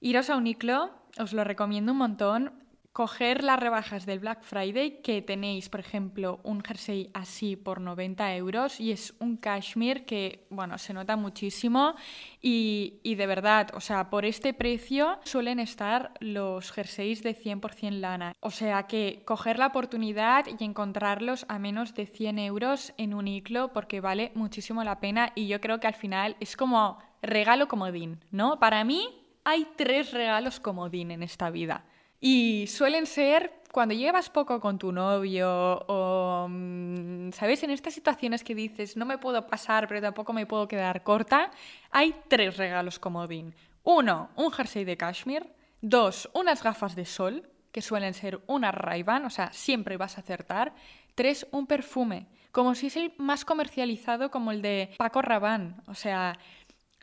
iros 0.00 0.30
a 0.30 0.36
Uniclo, 0.38 0.94
os 1.18 1.34
lo 1.34 1.44
recomiendo 1.44 1.92
un 1.92 1.98
montón 1.98 2.65
coger 2.96 3.44
las 3.44 3.60
rebajas 3.60 4.06
del 4.06 4.20
Black 4.20 4.42
Friday, 4.42 5.02
que 5.02 5.20
tenéis, 5.20 5.68
por 5.68 5.80
ejemplo, 5.80 6.40
un 6.44 6.64
jersey 6.64 7.10
así 7.12 7.54
por 7.54 7.78
90 7.78 8.34
euros 8.36 8.80
y 8.80 8.90
es 8.90 9.12
un 9.18 9.36
cashmere 9.36 10.06
que, 10.06 10.46
bueno, 10.48 10.78
se 10.78 10.94
nota 10.94 11.14
muchísimo 11.14 11.94
y, 12.40 12.94
y 13.02 13.16
de 13.16 13.26
verdad, 13.26 13.68
o 13.74 13.80
sea, 13.80 14.08
por 14.08 14.24
este 14.24 14.54
precio 14.54 15.18
suelen 15.24 15.60
estar 15.60 16.14
los 16.20 16.72
jerseys 16.72 17.22
de 17.22 17.36
100% 17.36 17.90
lana. 18.00 18.32
O 18.40 18.50
sea 18.50 18.84
que 18.84 19.20
coger 19.26 19.58
la 19.58 19.66
oportunidad 19.66 20.46
y 20.58 20.64
encontrarlos 20.64 21.44
a 21.50 21.58
menos 21.58 21.94
de 21.94 22.06
100 22.06 22.38
euros 22.38 22.94
en 22.96 23.12
un 23.12 23.28
iclo 23.28 23.74
porque 23.74 24.00
vale 24.00 24.32
muchísimo 24.34 24.82
la 24.84 25.00
pena 25.00 25.32
y 25.34 25.48
yo 25.48 25.60
creo 25.60 25.80
que 25.80 25.86
al 25.86 25.96
final 25.96 26.34
es 26.40 26.56
como 26.56 26.98
regalo 27.20 27.68
comodín, 27.68 28.24
¿no? 28.30 28.58
Para 28.58 28.84
mí 28.84 29.06
hay 29.44 29.68
tres 29.76 30.12
regalos 30.14 30.60
comodín 30.60 31.10
en 31.10 31.22
esta 31.22 31.50
vida. 31.50 31.84
Y 32.20 32.66
suelen 32.68 33.06
ser 33.06 33.52
cuando 33.72 33.94
llevas 33.94 34.30
poco 34.30 34.58
con 34.58 34.78
tu 34.78 34.90
novio 34.90 35.50
o, 35.86 36.46
mm, 36.48 37.30
¿sabes? 37.32 37.62
En 37.62 37.70
estas 37.70 37.92
situaciones 37.92 38.42
que 38.42 38.54
dices, 38.54 38.96
no 38.96 39.04
me 39.04 39.18
puedo 39.18 39.46
pasar, 39.46 39.86
pero 39.86 40.00
tampoco 40.00 40.32
me 40.32 40.46
puedo 40.46 40.66
quedar 40.66 41.02
corta, 41.02 41.50
hay 41.90 42.14
tres 42.28 42.56
regalos 42.56 42.98
comodín. 42.98 43.54
Uno, 43.84 44.30
un 44.36 44.50
jersey 44.50 44.84
de 44.84 44.96
cashmere. 44.96 45.46
Dos, 45.82 46.28
unas 46.32 46.62
gafas 46.62 46.96
de 46.96 47.04
sol, 47.04 47.48
que 47.70 47.82
suelen 47.82 48.14
ser 48.14 48.40
una 48.46 48.72
ray 48.72 49.04
o 49.24 49.30
sea, 49.30 49.52
siempre 49.52 49.98
vas 49.98 50.16
a 50.16 50.22
acertar. 50.22 50.72
Tres, 51.14 51.46
un 51.50 51.66
perfume, 51.66 52.26
como 52.50 52.74
si 52.74 52.86
es 52.86 52.96
el 52.96 53.12
más 53.18 53.44
comercializado 53.44 54.30
como 54.30 54.50
el 54.50 54.62
de 54.62 54.94
Paco 54.96 55.20
Rabanne. 55.20 55.74
O 55.86 55.94
sea, 55.94 56.38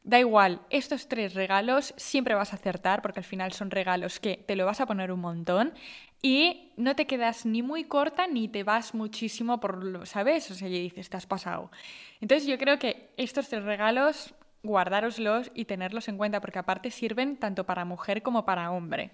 Da 0.03 0.19
igual, 0.19 0.59
estos 0.69 1.07
tres 1.07 1.33
regalos 1.33 1.93
siempre 1.95 2.35
vas 2.35 2.51
a 2.51 2.57
acertar 2.57 3.01
porque 3.01 3.21
al 3.21 3.25
final 3.25 3.53
son 3.53 3.71
regalos 3.71 4.19
que 4.19 4.35
te 4.35 4.57
lo 4.57 4.65
vas 4.65 4.81
a 4.81 4.85
poner 4.85 5.13
un 5.13 5.21
montón 5.21 5.73
y 6.21 6.73
no 6.75 6.93
te 6.95 7.07
quedas 7.07 7.45
ni 7.45 7.61
muy 7.61 7.85
corta 7.85 8.27
ni 8.27 8.49
te 8.49 8.63
vas 8.65 8.93
muchísimo 8.93 9.61
por 9.61 9.81
lo, 9.81 10.05
¿sabes? 10.05 10.51
O 10.51 10.55
sea, 10.55 10.67
ya 10.67 10.77
dices, 10.77 11.09
te 11.09 11.15
has 11.15 11.25
pasado. 11.25 11.71
Entonces 12.19 12.45
yo 12.47 12.57
creo 12.57 12.79
que 12.79 13.13
estos 13.15 13.47
tres 13.47 13.63
regalos, 13.63 14.33
guardároslos 14.61 15.51
y 15.53 15.65
tenerlos 15.65 16.09
en 16.09 16.17
cuenta 16.17 16.41
porque 16.41 16.59
aparte 16.59 16.91
sirven 16.91 17.37
tanto 17.37 17.65
para 17.65 17.85
mujer 17.85 18.21
como 18.21 18.43
para 18.43 18.71
hombre. 18.71 19.11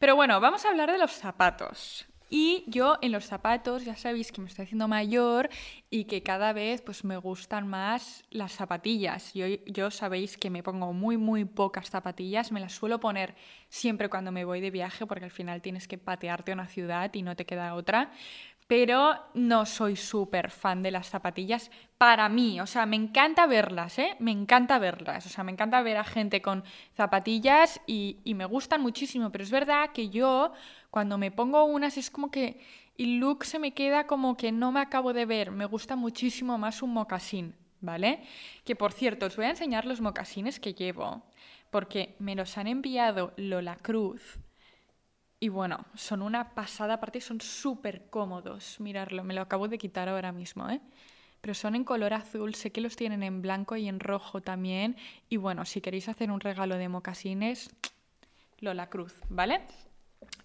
Pero 0.00 0.16
bueno, 0.16 0.40
vamos 0.40 0.64
a 0.64 0.70
hablar 0.70 0.90
de 0.90 0.98
los 0.98 1.12
zapatos. 1.12 2.06
Y 2.28 2.64
yo 2.66 2.98
en 3.02 3.12
los 3.12 3.24
zapatos, 3.24 3.84
ya 3.84 3.96
sabéis 3.96 4.32
que 4.32 4.40
me 4.40 4.48
estoy 4.48 4.64
haciendo 4.64 4.88
mayor 4.88 5.48
y 5.90 6.04
que 6.04 6.22
cada 6.22 6.52
vez 6.52 6.82
pues 6.82 7.04
me 7.04 7.16
gustan 7.16 7.68
más 7.68 8.24
las 8.30 8.52
zapatillas. 8.52 9.32
Yo, 9.34 9.46
yo 9.66 9.90
sabéis 9.90 10.36
que 10.36 10.50
me 10.50 10.62
pongo 10.62 10.92
muy, 10.92 11.16
muy 11.16 11.44
pocas 11.44 11.88
zapatillas, 11.88 12.50
me 12.50 12.60
las 12.60 12.72
suelo 12.72 12.98
poner 12.98 13.36
siempre 13.68 14.08
cuando 14.08 14.32
me 14.32 14.44
voy 14.44 14.60
de 14.60 14.70
viaje 14.70 15.06
porque 15.06 15.24
al 15.24 15.30
final 15.30 15.62
tienes 15.62 15.86
que 15.86 15.98
patearte 15.98 16.50
a 16.50 16.54
una 16.54 16.66
ciudad 16.66 17.12
y 17.14 17.22
no 17.22 17.36
te 17.36 17.46
queda 17.46 17.74
otra 17.74 18.10
pero 18.66 19.14
no 19.34 19.64
soy 19.64 19.94
súper 19.94 20.50
fan 20.50 20.82
de 20.82 20.90
las 20.90 21.08
zapatillas 21.08 21.70
para 21.98 22.28
mí. 22.28 22.60
O 22.60 22.66
sea, 22.66 22.84
me 22.84 22.96
encanta 22.96 23.46
verlas, 23.46 23.98
¿eh? 23.98 24.16
Me 24.18 24.32
encanta 24.32 24.78
verlas. 24.78 25.24
O 25.26 25.28
sea, 25.28 25.44
me 25.44 25.52
encanta 25.52 25.82
ver 25.82 25.96
a 25.96 26.04
gente 26.04 26.42
con 26.42 26.64
zapatillas 26.96 27.80
y, 27.86 28.18
y, 28.24 28.34
me 28.34 28.44
gustan 28.44 28.82
muchísimo. 28.82 29.30
Pero 29.30 29.44
es 29.44 29.52
verdad 29.52 29.90
que 29.92 30.08
yo, 30.08 30.52
cuando 30.90 31.16
me 31.16 31.30
pongo 31.30 31.64
unas, 31.64 31.96
es 31.96 32.10
como 32.10 32.30
que 32.30 32.60
el 32.98 33.18
look 33.18 33.44
se 33.44 33.58
me 33.58 33.72
queda 33.72 34.06
como 34.06 34.36
que 34.36 34.50
no 34.50 34.72
me 34.72 34.80
acabo 34.80 35.12
de 35.12 35.26
ver. 35.26 35.52
Me 35.52 35.66
gusta 35.66 35.94
muchísimo 35.94 36.58
más 36.58 36.82
un 36.82 36.92
mocasín, 36.92 37.54
¿vale? 37.80 38.24
Que 38.64 38.74
por 38.74 38.92
cierto, 38.92 39.26
os 39.26 39.36
voy 39.36 39.46
a 39.46 39.50
enseñar 39.50 39.84
los 39.84 40.00
mocasines 40.00 40.58
que 40.58 40.74
llevo, 40.74 41.22
porque 41.70 42.16
me 42.18 42.34
los 42.34 42.58
han 42.58 42.66
enviado 42.66 43.32
Lola 43.36 43.76
Cruz. 43.76 44.40
Y 45.38 45.48
bueno, 45.48 45.84
son 45.94 46.22
una 46.22 46.54
pasada, 46.54 46.94
aparte 46.94 47.20
son 47.20 47.40
súper 47.40 48.08
cómodos. 48.08 48.80
Mirarlo, 48.80 49.22
me 49.22 49.34
lo 49.34 49.42
acabo 49.42 49.68
de 49.68 49.78
quitar 49.78 50.08
ahora 50.08 50.32
mismo, 50.32 50.68
¿eh? 50.70 50.80
Pero 51.40 51.54
son 51.54 51.74
en 51.74 51.84
color 51.84 52.14
azul, 52.14 52.54
sé 52.54 52.72
que 52.72 52.80
los 52.80 52.96
tienen 52.96 53.22
en 53.22 53.42
blanco 53.42 53.76
y 53.76 53.88
en 53.88 54.00
rojo 54.00 54.40
también. 54.40 54.96
Y 55.28 55.36
bueno, 55.36 55.64
si 55.64 55.80
queréis 55.80 56.08
hacer 56.08 56.30
un 56.30 56.40
regalo 56.40 56.76
de 56.76 56.88
mocasines, 56.88 57.70
Lola 58.58 58.88
Cruz, 58.88 59.14
¿vale? 59.28 59.60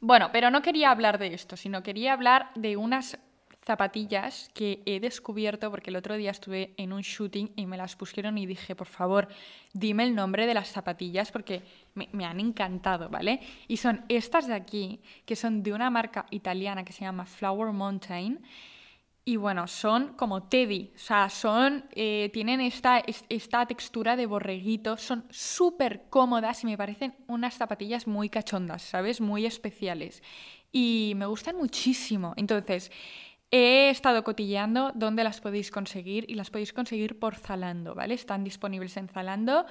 Bueno, 0.01 0.29
pero 0.31 0.51
no 0.51 0.61
quería 0.61 0.91
hablar 0.91 1.17
de 1.17 1.33
esto, 1.33 1.55
sino 1.55 1.83
quería 1.83 2.13
hablar 2.13 2.51
de 2.55 2.75
unas 2.75 3.17
zapatillas 3.65 4.49
que 4.53 4.81
he 4.85 4.99
descubierto 4.99 5.69
porque 5.69 5.91
el 5.91 5.95
otro 5.95 6.17
día 6.17 6.31
estuve 6.31 6.73
en 6.77 6.93
un 6.93 7.01
shooting 7.01 7.51
y 7.55 7.65
me 7.67 7.77
las 7.77 7.95
pusieron 7.95 8.37
y 8.37 8.45
dije, 8.45 8.75
por 8.75 8.87
favor, 8.87 9.27
dime 9.73 10.03
el 10.03 10.15
nombre 10.15 10.47
de 10.47 10.53
las 10.53 10.69
zapatillas 10.69 11.31
porque 11.31 11.63
me, 11.93 12.25
han 12.25 12.39
encantado, 12.39 13.09
¿vale? 13.09 13.39
Y 13.67 13.77
son 13.77 14.03
estas 14.09 14.47
de 14.47 14.55
aquí, 14.55 14.99
que 15.25 15.35
son 15.35 15.61
de 15.61 15.73
una 15.73 15.89
marca 15.89 16.25
italiana 16.31 16.83
que 16.83 16.93
se 16.93 17.01
llama 17.01 17.25
Flower 17.25 17.71
Mountain 17.71 18.41
y 19.23 19.35
bueno, 19.35 19.67
son 19.67 20.13
como 20.13 20.43
Teddy, 20.43 20.91
o 20.95 20.97
sea, 20.97 21.29
son, 21.29 21.85
eh, 21.91 22.31
tienen 22.33 22.59
esta, 22.59 23.03
esta 23.29 23.67
textura 23.67 24.15
de 24.15 24.25
borreguito, 24.25 24.97
son 24.97 25.25
súper 25.29 26.05
cómodas 26.09 26.63
y 26.63 26.65
me 26.65 26.77
parecen 26.77 27.13
unas 27.27 27.53
zapatillas 27.53 28.07
muy 28.07 28.29
cachondas, 28.29 28.81
¿sabes? 28.81 29.21
Muy 29.21 29.45
especiales. 29.45 30.23
Y 30.71 31.13
me 31.17 31.27
gustan 31.27 31.55
muchísimo. 31.55 32.33
Entonces, 32.35 32.91
he 33.51 33.89
estado 33.89 34.23
cotilleando 34.23 34.91
dónde 34.95 35.23
las 35.23 35.41
podéis 35.41 35.71
conseguir 35.71 36.25
y 36.29 36.35
las 36.35 36.49
podéis 36.49 36.73
conseguir 36.73 37.19
por 37.19 37.35
Zalando, 37.35 37.93
¿vale? 37.93 38.13
Están 38.13 38.43
disponibles 38.43 38.95
en 38.97 39.09
Zalando. 39.09 39.65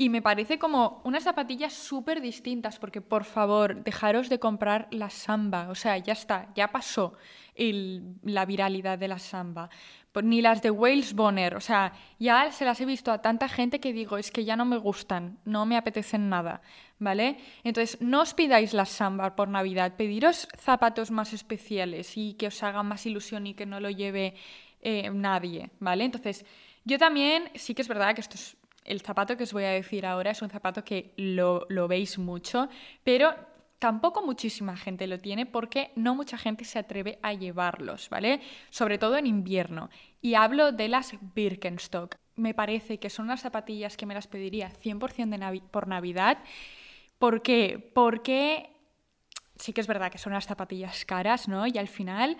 Y 0.00 0.10
me 0.10 0.22
parece 0.22 0.60
como 0.60 1.00
unas 1.02 1.24
zapatillas 1.24 1.72
súper 1.72 2.20
distintas, 2.20 2.78
porque 2.78 3.00
por 3.00 3.24
favor, 3.24 3.82
dejaros 3.82 4.28
de 4.28 4.38
comprar 4.38 4.86
la 4.92 5.10
samba. 5.10 5.68
O 5.70 5.74
sea, 5.74 5.98
ya 5.98 6.12
está, 6.12 6.52
ya 6.54 6.68
pasó 6.68 7.14
la 7.56 8.46
viralidad 8.46 8.96
de 8.96 9.08
la 9.08 9.18
samba. 9.18 9.70
Pues 10.12 10.24
ni 10.24 10.40
las 10.40 10.62
de 10.62 10.70
Wales 10.70 11.14
Bonner. 11.14 11.56
O 11.56 11.60
sea, 11.60 11.94
ya 12.20 12.52
se 12.52 12.64
las 12.64 12.80
he 12.80 12.84
visto 12.84 13.10
a 13.10 13.22
tanta 13.22 13.48
gente 13.48 13.80
que 13.80 13.92
digo, 13.92 14.18
es 14.18 14.30
que 14.30 14.44
ya 14.44 14.54
no 14.54 14.64
me 14.64 14.76
gustan, 14.76 15.40
no 15.44 15.66
me 15.66 15.76
apetecen 15.76 16.28
nada. 16.28 16.62
¿Vale? 17.00 17.38
Entonces, 17.64 18.00
no 18.00 18.20
os 18.20 18.34
pidáis 18.34 18.74
la 18.74 18.84
samba 18.84 19.34
por 19.34 19.48
Navidad, 19.48 19.96
pediros 19.96 20.46
zapatos 20.56 21.10
más 21.10 21.32
especiales 21.32 22.16
y 22.16 22.34
que 22.34 22.46
os 22.46 22.62
hagan 22.62 22.86
más 22.86 23.04
ilusión 23.04 23.48
y 23.48 23.54
que 23.54 23.66
no 23.66 23.80
lo 23.80 23.90
lleve 23.90 24.36
eh, 24.80 25.10
nadie. 25.12 25.70
¿Vale? 25.80 26.04
Entonces, 26.04 26.46
yo 26.84 26.98
también, 26.98 27.50
sí 27.56 27.74
que 27.74 27.82
es 27.82 27.88
verdad 27.88 28.14
que 28.14 28.20
esto 28.20 28.36
es 28.36 28.57
el 28.88 29.02
zapato 29.02 29.36
que 29.36 29.44
os 29.44 29.52
voy 29.52 29.64
a 29.64 29.70
decir 29.70 30.06
ahora 30.06 30.30
es 30.30 30.42
un 30.42 30.50
zapato 30.50 30.82
que 30.82 31.12
lo, 31.16 31.66
veis 31.88 32.18
mucho, 32.18 32.68
pero 33.04 33.34
tampoco 33.78 34.22
muchísima 34.24 34.76
gente 34.76 35.06
lo 35.06 35.20
tiene 35.20 35.46
porque 35.46 35.92
no 35.94 36.14
mucha 36.14 36.38
gente 36.38 36.64
se 36.64 36.78
atreve 36.78 37.18
a 37.22 37.34
llevarlos, 37.34 38.08
¿vale? 38.08 38.40
Sobre 38.70 38.98
todo 38.98 39.16
en 39.16 39.26
invierno. 39.26 39.90
Y 40.20 40.34
hablo 40.34 40.72
de 40.72 40.88
las 40.88 41.12
Birkenstock. 41.34 42.16
Me 42.34 42.54
parece 42.54 42.98
que 42.98 43.10
son 43.10 43.26
unas 43.26 43.42
zapatillas 43.42 43.96
que 43.96 44.06
me 44.06 44.14
las 44.14 44.26
pediría 44.26 44.72
100% 44.72 45.68
por 45.70 45.86
Navidad. 45.86 46.38
¿Por 47.18 47.42
qué? 47.42 47.90
Porque 47.94 48.70
sí 49.56 49.72
que 49.72 49.80
es 49.80 49.86
verdad 49.86 50.10
que 50.10 50.18
son 50.18 50.32
unas 50.32 50.46
zapatillas 50.46 51.04
caras, 51.04 51.46
¿no? 51.46 51.66
Y 51.66 51.76
al 51.78 51.88
final 51.88 52.38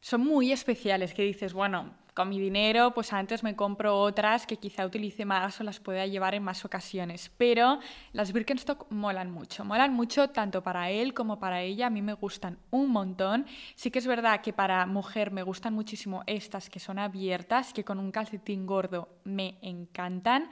son 0.00 0.22
muy 0.22 0.52
especiales, 0.52 1.14
que 1.14 1.22
dices, 1.22 1.52
bueno, 1.52 1.94
con 2.14 2.28
mi 2.28 2.38
dinero, 2.38 2.94
pues 2.94 3.12
antes 3.12 3.42
me 3.42 3.56
compro 3.56 3.98
otras 4.00 4.46
que 4.46 4.56
quizá 4.56 4.86
utilice 4.86 5.24
más 5.24 5.60
o 5.60 5.64
las 5.64 5.80
pueda 5.80 6.06
llevar 6.06 6.34
en 6.34 6.44
más 6.44 6.64
ocasiones. 6.64 7.30
Pero 7.36 7.80
las 8.12 8.32
Birkenstock 8.32 8.90
molan 8.90 9.32
mucho, 9.32 9.64
molan 9.64 9.92
mucho 9.92 10.30
tanto 10.30 10.62
para 10.62 10.90
él 10.90 11.12
como 11.12 11.40
para 11.40 11.62
ella. 11.62 11.88
A 11.88 11.90
mí 11.90 12.02
me 12.02 12.12
gustan 12.14 12.58
un 12.70 12.90
montón. 12.90 13.46
Sí 13.74 13.90
que 13.90 13.98
es 13.98 14.06
verdad 14.06 14.40
que 14.40 14.52
para 14.52 14.86
mujer 14.86 15.32
me 15.32 15.42
gustan 15.42 15.74
muchísimo 15.74 16.22
estas 16.26 16.70
que 16.70 16.78
son 16.78 17.00
abiertas, 17.00 17.72
que 17.72 17.84
con 17.84 17.98
un 17.98 18.12
calcetín 18.12 18.64
gordo 18.64 19.08
me 19.24 19.58
encantan. 19.60 20.48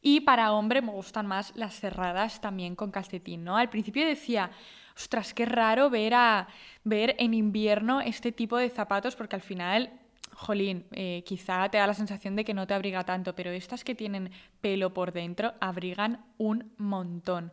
Y 0.00 0.20
para 0.20 0.52
hombre 0.52 0.82
me 0.82 0.92
gustan 0.92 1.26
más 1.26 1.52
las 1.54 1.78
cerradas 1.78 2.40
también 2.40 2.74
con 2.74 2.90
calcetín, 2.90 3.44
¿no? 3.44 3.56
Al 3.56 3.68
principio 3.68 4.04
decía, 4.04 4.50
ostras, 4.96 5.34
qué 5.34 5.44
raro 5.44 5.90
ver, 5.90 6.14
a, 6.14 6.48
ver 6.84 7.14
en 7.18 7.34
invierno 7.34 8.00
este 8.00 8.32
tipo 8.32 8.56
de 8.56 8.70
zapatos 8.70 9.14
porque 9.14 9.36
al 9.36 9.42
final 9.42 9.92
jolín, 10.32 10.86
eh, 10.92 11.22
quizá 11.26 11.68
te 11.68 11.78
da 11.78 11.86
la 11.86 11.94
sensación 11.94 12.36
de 12.36 12.44
que 12.44 12.54
no 12.54 12.66
te 12.66 12.74
abriga 12.74 13.04
tanto, 13.04 13.34
pero 13.34 13.50
estas 13.50 13.84
que 13.84 13.94
tienen 13.94 14.30
pelo 14.60 14.92
por 14.92 15.12
dentro 15.12 15.54
abrigan 15.60 16.24
un 16.38 16.72
montón. 16.78 17.52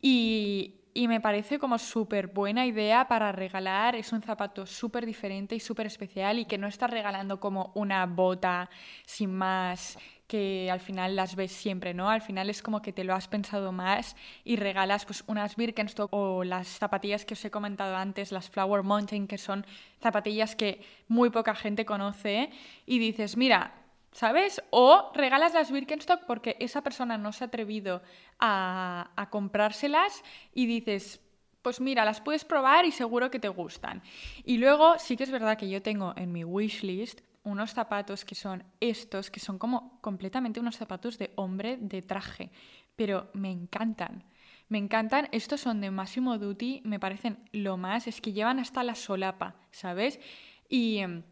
Y, 0.00 0.74
y 0.94 1.08
me 1.08 1.20
parece 1.20 1.58
como 1.58 1.78
súper 1.78 2.28
buena 2.28 2.66
idea 2.66 3.08
para 3.08 3.32
regalar. 3.32 3.94
Es 3.94 4.12
un 4.12 4.22
zapato 4.22 4.66
súper 4.66 5.06
diferente 5.06 5.54
y 5.54 5.60
súper 5.60 5.86
especial 5.86 6.38
y 6.38 6.44
que 6.44 6.58
no 6.58 6.66
estás 6.66 6.90
regalando 6.90 7.40
como 7.40 7.72
una 7.74 8.04
bota 8.06 8.68
sin 9.06 9.32
más 9.32 9.98
que 10.28 10.70
al 10.70 10.80
final 10.80 11.16
las 11.16 11.34
ves 11.34 11.50
siempre, 11.50 11.94
¿no? 11.94 12.10
Al 12.10 12.20
final 12.20 12.50
es 12.50 12.62
como 12.62 12.82
que 12.82 12.92
te 12.92 13.02
lo 13.02 13.14
has 13.14 13.26
pensado 13.26 13.72
más 13.72 14.14
y 14.44 14.56
regalas 14.56 15.06
pues 15.06 15.24
unas 15.26 15.56
Birkenstock 15.56 16.12
o 16.12 16.44
las 16.44 16.68
zapatillas 16.68 17.24
que 17.24 17.32
os 17.32 17.44
he 17.44 17.50
comentado 17.50 17.96
antes, 17.96 18.30
las 18.30 18.50
Flower 18.50 18.82
Mountain, 18.82 19.26
que 19.26 19.38
son 19.38 19.66
zapatillas 20.00 20.54
que 20.54 20.84
muy 21.08 21.30
poca 21.30 21.54
gente 21.54 21.86
conoce 21.86 22.50
y 22.84 22.98
dices, 22.98 23.38
mira, 23.38 23.72
¿sabes? 24.12 24.62
O 24.68 25.10
regalas 25.14 25.54
las 25.54 25.72
Birkenstock 25.72 26.26
porque 26.26 26.56
esa 26.60 26.82
persona 26.82 27.16
no 27.16 27.32
se 27.32 27.44
ha 27.44 27.46
atrevido 27.46 28.02
a, 28.38 29.10
a 29.16 29.30
comprárselas 29.30 30.22
y 30.52 30.66
dices, 30.66 31.22
pues 31.62 31.80
mira, 31.80 32.04
las 32.04 32.20
puedes 32.20 32.44
probar 32.44 32.84
y 32.84 32.92
seguro 32.92 33.30
que 33.30 33.40
te 33.40 33.48
gustan. 33.48 34.02
Y 34.44 34.58
luego 34.58 34.98
sí 34.98 35.16
que 35.16 35.24
es 35.24 35.30
verdad 35.30 35.56
que 35.56 35.70
yo 35.70 35.80
tengo 35.80 36.12
en 36.16 36.32
mi 36.32 36.44
wishlist 36.44 37.22
unos 37.48 37.72
zapatos 37.72 38.24
que 38.24 38.34
son 38.34 38.64
estos, 38.80 39.30
que 39.30 39.40
son 39.40 39.58
como 39.58 40.00
completamente 40.00 40.60
unos 40.60 40.76
zapatos 40.76 41.18
de 41.18 41.32
hombre 41.36 41.76
de 41.78 42.02
traje, 42.02 42.50
pero 42.94 43.30
me 43.34 43.50
encantan. 43.50 44.24
Me 44.68 44.78
encantan, 44.78 45.28
estos 45.32 45.62
son 45.62 45.80
de 45.80 45.90
Massimo 45.90 46.36
Duty, 46.36 46.82
me 46.84 47.00
parecen 47.00 47.38
lo 47.52 47.78
más, 47.78 48.06
es 48.06 48.20
que 48.20 48.32
llevan 48.32 48.58
hasta 48.58 48.84
la 48.84 48.94
solapa, 48.94 49.56
¿sabes? 49.70 50.20
Y 50.68 50.98
em, 50.98 51.22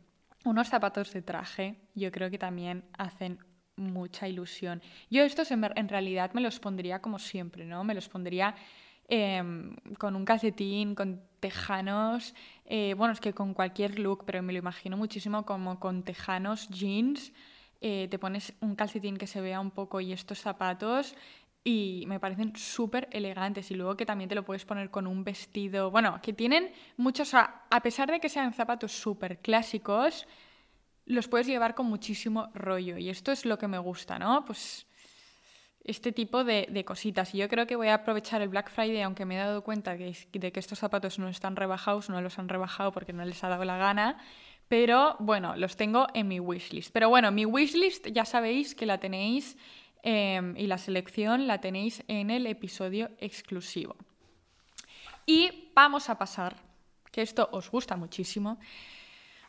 unos 0.44 0.68
zapatos 0.68 1.12
de 1.12 1.20
traje, 1.20 1.76
yo 1.94 2.10
creo 2.10 2.30
que 2.30 2.38
también 2.38 2.84
hacen 2.96 3.38
mucha 3.76 4.26
ilusión. 4.26 4.82
Yo 5.10 5.22
estos 5.22 5.50
en, 5.50 5.64
en 5.76 5.88
realidad 5.88 6.32
me 6.32 6.40
los 6.40 6.58
pondría 6.60 7.02
como 7.02 7.18
siempre, 7.18 7.66
¿no? 7.66 7.84
Me 7.84 7.94
los 7.94 8.08
pondría 8.08 8.54
Em, 9.08 9.76
con 9.98 10.16
un 10.16 10.24
calcetín, 10.24 10.96
con 10.96 11.22
tejanos, 11.38 12.34
eh, 12.64 12.94
bueno, 12.96 13.12
es 13.14 13.20
que 13.20 13.32
con 13.32 13.54
cualquier 13.54 14.00
look, 14.00 14.24
pero 14.26 14.42
me 14.42 14.52
lo 14.52 14.58
imagino 14.58 14.96
muchísimo 14.96 15.46
como 15.46 15.78
con 15.78 16.02
tejanos, 16.02 16.68
jeans, 16.70 17.32
eh, 17.80 18.08
te 18.10 18.18
pones 18.18 18.54
un 18.60 18.74
calcetín 18.74 19.16
que 19.16 19.28
se 19.28 19.40
vea 19.40 19.60
un 19.60 19.70
poco 19.70 20.00
y 20.00 20.12
estos 20.12 20.40
zapatos 20.40 21.14
y 21.62 22.04
me 22.08 22.18
parecen 22.18 22.56
súper 22.56 23.08
elegantes 23.12 23.70
y 23.70 23.74
luego 23.76 23.96
que 23.96 24.06
también 24.06 24.28
te 24.28 24.34
lo 24.34 24.44
puedes 24.44 24.64
poner 24.64 24.90
con 24.90 25.06
un 25.06 25.22
vestido, 25.22 25.90
bueno, 25.92 26.20
que 26.20 26.32
tienen 26.32 26.72
muchos, 26.96 27.32
a, 27.34 27.62
a 27.70 27.80
pesar 27.82 28.10
de 28.10 28.18
que 28.18 28.28
sean 28.28 28.54
zapatos 28.54 28.90
súper 28.92 29.38
clásicos, 29.38 30.26
los 31.04 31.28
puedes 31.28 31.46
llevar 31.46 31.76
con 31.76 31.86
muchísimo 31.86 32.48
rollo 32.54 32.98
y 32.98 33.08
esto 33.08 33.30
es 33.30 33.44
lo 33.44 33.58
que 33.58 33.68
me 33.68 33.78
gusta, 33.78 34.18
¿no? 34.18 34.44
Pues 34.44 34.86
este 35.86 36.12
tipo 36.12 36.44
de, 36.44 36.84
cositas. 36.84 37.34
Y 37.34 37.38
yo 37.38 37.48
creo 37.48 37.66
que 37.66 37.76
voy 37.76 37.88
a 37.88 37.94
aprovechar 37.94 38.42
el 38.42 38.48
Black 38.48 38.70
Friday, 38.70 39.02
aunque 39.02 39.24
me 39.24 39.36
he 39.36 39.38
dado 39.38 39.62
cuenta 39.62 39.96
de 39.96 40.52
que 40.52 40.60
estos 40.60 40.78
zapatos 40.78 41.18
no 41.18 41.28
están 41.28 41.56
rebajados, 41.56 42.10
no 42.10 42.20
los 42.20 42.38
han 42.38 42.48
rebajado 42.48 42.92
porque 42.92 43.12
no 43.12 43.24
les 43.24 43.42
ha 43.44 43.48
dado 43.48 43.64
la 43.64 43.76
gana. 43.76 44.18
Pero 44.68 45.16
bueno, 45.20 45.56
los 45.56 45.76
tengo 45.76 46.08
en 46.12 46.26
mi 46.28 46.40
wishlist. 46.40 46.92
Pero 46.92 47.08
bueno, 47.08 47.30
mi 47.30 47.46
wishlist 47.46 48.08
ya 48.08 48.24
sabéis 48.24 48.74
que 48.74 48.84
la 48.84 48.98
tenéis 48.98 49.56
em, 50.02 50.56
y 50.56 50.66
la 50.66 50.78
selección 50.78 51.46
la 51.46 51.60
tenéis 51.60 52.02
en 52.08 52.30
el 52.30 52.46
episodio 52.46 53.10
exclusivo. 53.18 53.96
Y 55.24 55.70
vamos 55.74 56.08
a 56.08 56.18
pasar, 56.18 56.56
que 57.12 57.22
esto 57.22 57.48
os 57.52 57.70
gusta 57.70 57.96
muchísimo, 57.96 58.58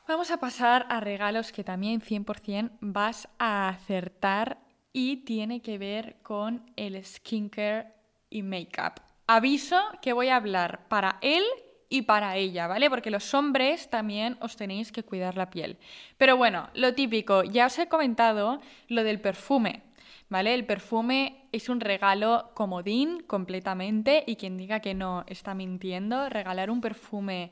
vamos 0.08 0.30
a 0.30 0.38
pasar 0.38 0.86
a 0.90 1.00
regalos 1.00 1.52
que 1.52 1.64
también 1.64 2.00
100% 2.00 2.78
vas 2.80 3.28
a 3.40 3.70
acertar 3.70 4.67
y 4.98 5.18
tiene 5.18 5.62
que 5.62 5.78
ver 5.78 6.16
con 6.24 6.72
el 6.76 7.06
skincare 7.06 7.94
y 8.32 8.42
makeup. 8.42 9.00
Aviso 9.28 9.80
que 10.02 10.12
voy 10.12 10.30
a 10.30 10.38
hablar 10.38 10.88
para 10.88 11.20
él 11.22 11.44
y 11.88 12.02
para 12.02 12.36
ella, 12.36 12.66
¿vale? 12.66 12.90
Porque 12.90 13.12
los 13.12 13.32
hombres 13.36 13.92
también 13.92 14.40
os 14.42 14.56
tenéis 14.56 14.92
que 14.92 15.04
cuidar 15.04 15.38
la 15.38 15.52
piel. 15.52 15.78
Pero 16.18 16.36
bueno, 16.36 16.72
lo 16.74 16.96
típico, 16.96 17.44
ya 17.44 17.68
os 17.68 17.78
he 17.78 17.88
comentado 17.88 18.60
lo 18.88 19.04
del 19.04 19.22
perfume, 19.22 19.84
¿vale? 20.30 20.56
El 20.56 20.66
perfume 20.66 21.48
es 21.52 21.70
un 21.70 21.80
regalo 21.80 22.50
comodín 22.56 23.22
completamente 23.28 24.24
y 24.26 24.36
quien 24.36 24.58
diga 24.58 24.80
que 24.80 24.96
no 24.96 25.26
está 25.28 25.54
mintiendo. 25.54 26.28
Regalar 26.28 26.72
un 26.72 26.82
perfume 26.82 27.52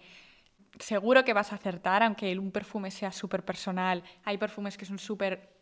seguro 0.80 1.24
que 1.24 1.34
vas 1.34 1.52
a 1.52 1.58
acertar, 1.58 2.02
aunque 2.02 2.36
un 2.40 2.52
perfume 2.52 2.90
sea 2.90 3.12
súper 3.12 3.46
personal. 3.46 4.02
Hay 4.24 4.40
perfumes 4.40 4.78
que 4.78 4.86
son 4.86 4.98
súper 4.98 5.55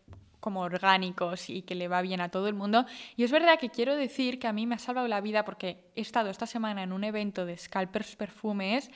como 0.43 0.59
orgánicos 0.59 1.49
y 1.49 1.61
que 1.61 1.73
le 1.73 1.87
va 1.87 2.01
bien 2.01 2.19
a 2.19 2.27
todo 2.27 2.49
el 2.49 2.53
mundo. 2.53 2.85
Y 3.15 3.23
es 3.23 3.31
verdad 3.31 3.57
que 3.57 3.69
quiero 3.69 3.95
decir 3.95 4.39
que 4.39 4.47
a 4.47 4.51
mí 4.51 4.67
me 4.67 4.75
ha 4.75 4.77
salvado 4.77 5.07
la 5.07 5.21
vida 5.21 5.45
porque 5.45 5.89
he 5.95 6.01
estado 6.01 6.29
esta 6.29 6.45
semana 6.45 6.83
en 6.83 6.91
un 6.91 7.05
evento 7.05 7.45
de 7.45 7.57
Scalpers 7.57 8.17
Perfumes 8.17 8.91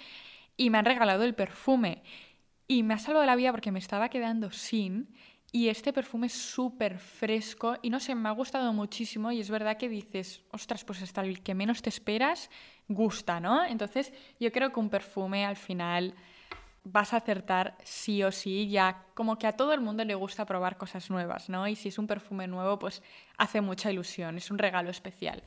y 0.58 0.70
me 0.70 0.78
han 0.78 0.84
regalado 0.84 1.24
el 1.24 1.36
perfume. 1.36 2.04
Y 2.68 2.84
me 2.84 2.96
ha 2.96 3.00
salvado 3.00 3.26
la 3.26 3.38
vida 3.38 3.52
porque 3.52 3.72
me 3.72 3.80
estaba 3.80 4.10
quedando 4.10 4.52
sin. 4.52 5.16
Y 5.54 5.70
este 5.70 5.94
perfume 5.94 6.28
es 6.28 6.34
súper 6.34 7.00
fresco 7.00 7.78
y 7.82 7.90
no 7.92 8.02
sé, 8.02 8.14
me 8.14 8.28
ha 8.28 8.34
gustado 8.34 8.74
muchísimo 8.74 9.32
y 9.32 9.40
es 9.40 9.50
verdad 9.50 9.78
que 9.78 9.88
dices, 9.88 10.44
ostras, 10.52 10.84
pues 10.84 11.02
hasta 11.02 11.22
el 11.22 11.42
que 11.42 11.56
menos 11.56 11.82
te 11.82 11.88
esperas 11.88 12.50
gusta, 12.90 13.40
¿no? 13.40 13.64
Entonces 13.64 14.12
yo 14.38 14.52
creo 14.52 14.74
que 14.74 14.82
un 14.82 14.90
perfume 14.90 15.46
al 15.46 15.56
final 15.56 16.14
vas 16.92 17.14
a 17.14 17.18
acertar 17.18 17.78
sí 17.84 18.24
o 18.24 18.32
sí, 18.32 18.70
ya 18.70 19.06
como 19.14 19.38
que 19.38 19.48
a 19.48 19.54
todo 19.54 19.74
el 19.74 19.82
mundo 19.82 20.04
le 20.04 20.16
gusta 20.16 20.46
probar 20.46 20.78
cosas 20.78 21.10
nuevas, 21.10 21.50
¿no? 21.50 21.68
Y 21.68 21.76
si 21.76 21.90
es 21.90 22.00
un 22.00 22.08
perfume 22.08 22.48
nuevo, 22.48 22.80
pues 22.80 23.02
hace 23.38 23.62
mucha 23.62 23.92
ilusión, 23.92 24.38
es 24.38 24.52
un 24.52 24.58
regalo 24.58 24.90
especial. 24.90 25.44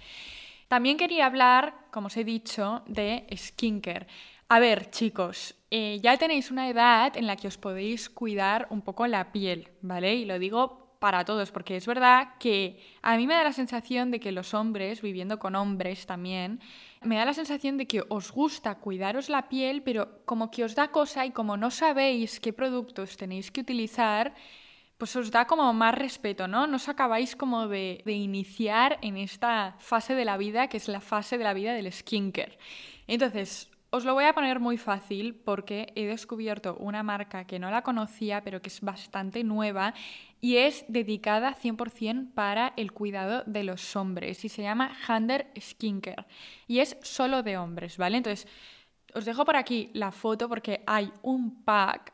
También 0.68 0.96
quería 0.96 1.26
hablar, 1.26 1.74
como 1.90 2.06
os 2.06 2.16
he 2.16 2.24
dicho, 2.24 2.82
de 2.86 3.26
skincare. 3.36 4.06
A 4.48 4.60
ver, 4.60 4.90
chicos, 4.90 5.54
eh, 5.70 5.98
ya 6.02 6.16
tenéis 6.16 6.50
una 6.50 6.68
edad 6.68 7.16
en 7.16 7.26
la 7.26 7.36
que 7.36 7.48
os 7.48 7.56
podéis 7.56 8.08
cuidar 8.08 8.66
un 8.70 8.82
poco 8.82 9.06
la 9.06 9.32
piel, 9.32 9.68
¿vale? 9.80 10.14
Y 10.14 10.24
lo 10.24 10.38
digo 10.38 10.79
para 11.00 11.24
todos, 11.24 11.50
porque 11.50 11.76
es 11.76 11.86
verdad 11.86 12.34
que 12.38 12.78
a 13.02 13.16
mí 13.16 13.26
me 13.26 13.34
da 13.34 13.42
la 13.42 13.54
sensación 13.54 14.10
de 14.10 14.20
que 14.20 14.32
los 14.32 14.52
hombres, 14.52 15.00
viviendo 15.00 15.38
con 15.38 15.56
hombres 15.56 16.06
también, 16.06 16.60
me 17.02 17.16
da 17.16 17.24
la 17.24 17.32
sensación 17.32 17.78
de 17.78 17.86
que 17.86 18.04
os 18.08 18.30
gusta 18.30 18.76
cuidaros 18.76 19.30
la 19.30 19.48
piel, 19.48 19.82
pero 19.82 20.22
como 20.26 20.50
que 20.50 20.62
os 20.62 20.74
da 20.74 20.88
cosa 20.88 21.24
y 21.24 21.30
como 21.30 21.56
no 21.56 21.70
sabéis 21.70 22.38
qué 22.38 22.52
productos 22.52 23.16
tenéis 23.16 23.50
que 23.50 23.62
utilizar, 23.62 24.34
pues 24.98 25.16
os 25.16 25.30
da 25.30 25.46
como 25.46 25.72
más 25.72 25.94
respeto, 25.94 26.46
¿no? 26.46 26.66
No 26.66 26.76
os 26.76 26.90
acabáis 26.90 27.34
como 27.34 27.66
de, 27.66 28.02
de 28.04 28.12
iniciar 28.12 28.98
en 29.00 29.16
esta 29.16 29.76
fase 29.78 30.14
de 30.14 30.26
la 30.26 30.36
vida, 30.36 30.68
que 30.68 30.76
es 30.76 30.86
la 30.86 31.00
fase 31.00 31.38
de 31.38 31.44
la 31.44 31.54
vida 31.54 31.72
del 31.72 31.90
skincare. 31.90 32.58
Entonces, 33.06 33.70
os 33.92 34.04
lo 34.04 34.14
voy 34.14 34.24
a 34.24 34.34
poner 34.34 34.60
muy 34.60 34.76
fácil 34.76 35.34
porque 35.34 35.92
he 35.96 36.06
descubierto 36.06 36.76
una 36.76 37.02
marca 37.02 37.44
que 37.44 37.58
no 37.58 37.70
la 37.70 37.82
conocía, 37.82 38.40
pero 38.42 38.62
que 38.62 38.68
es 38.68 38.80
bastante 38.82 39.42
nueva 39.42 39.94
y 40.40 40.56
es 40.56 40.84
dedicada 40.88 41.54
100% 41.54 42.32
para 42.34 42.72
el 42.76 42.92
cuidado 42.92 43.42
de 43.46 43.64
los 43.64 43.96
hombres 43.96 44.44
y 44.44 44.48
se 44.48 44.62
llama 44.62 44.96
Hander 45.06 45.46
Skincare 45.58 46.26
y 46.66 46.80
es 46.80 46.96
solo 47.02 47.42
de 47.42 47.58
hombres, 47.58 47.96
¿vale? 47.98 48.16
Entonces, 48.16 48.48
os 49.14 49.24
dejo 49.24 49.44
por 49.44 49.56
aquí 49.56 49.90
la 49.92 50.12
foto 50.12 50.48
porque 50.48 50.82
hay 50.86 51.12
un 51.22 51.62
pack 51.64 52.12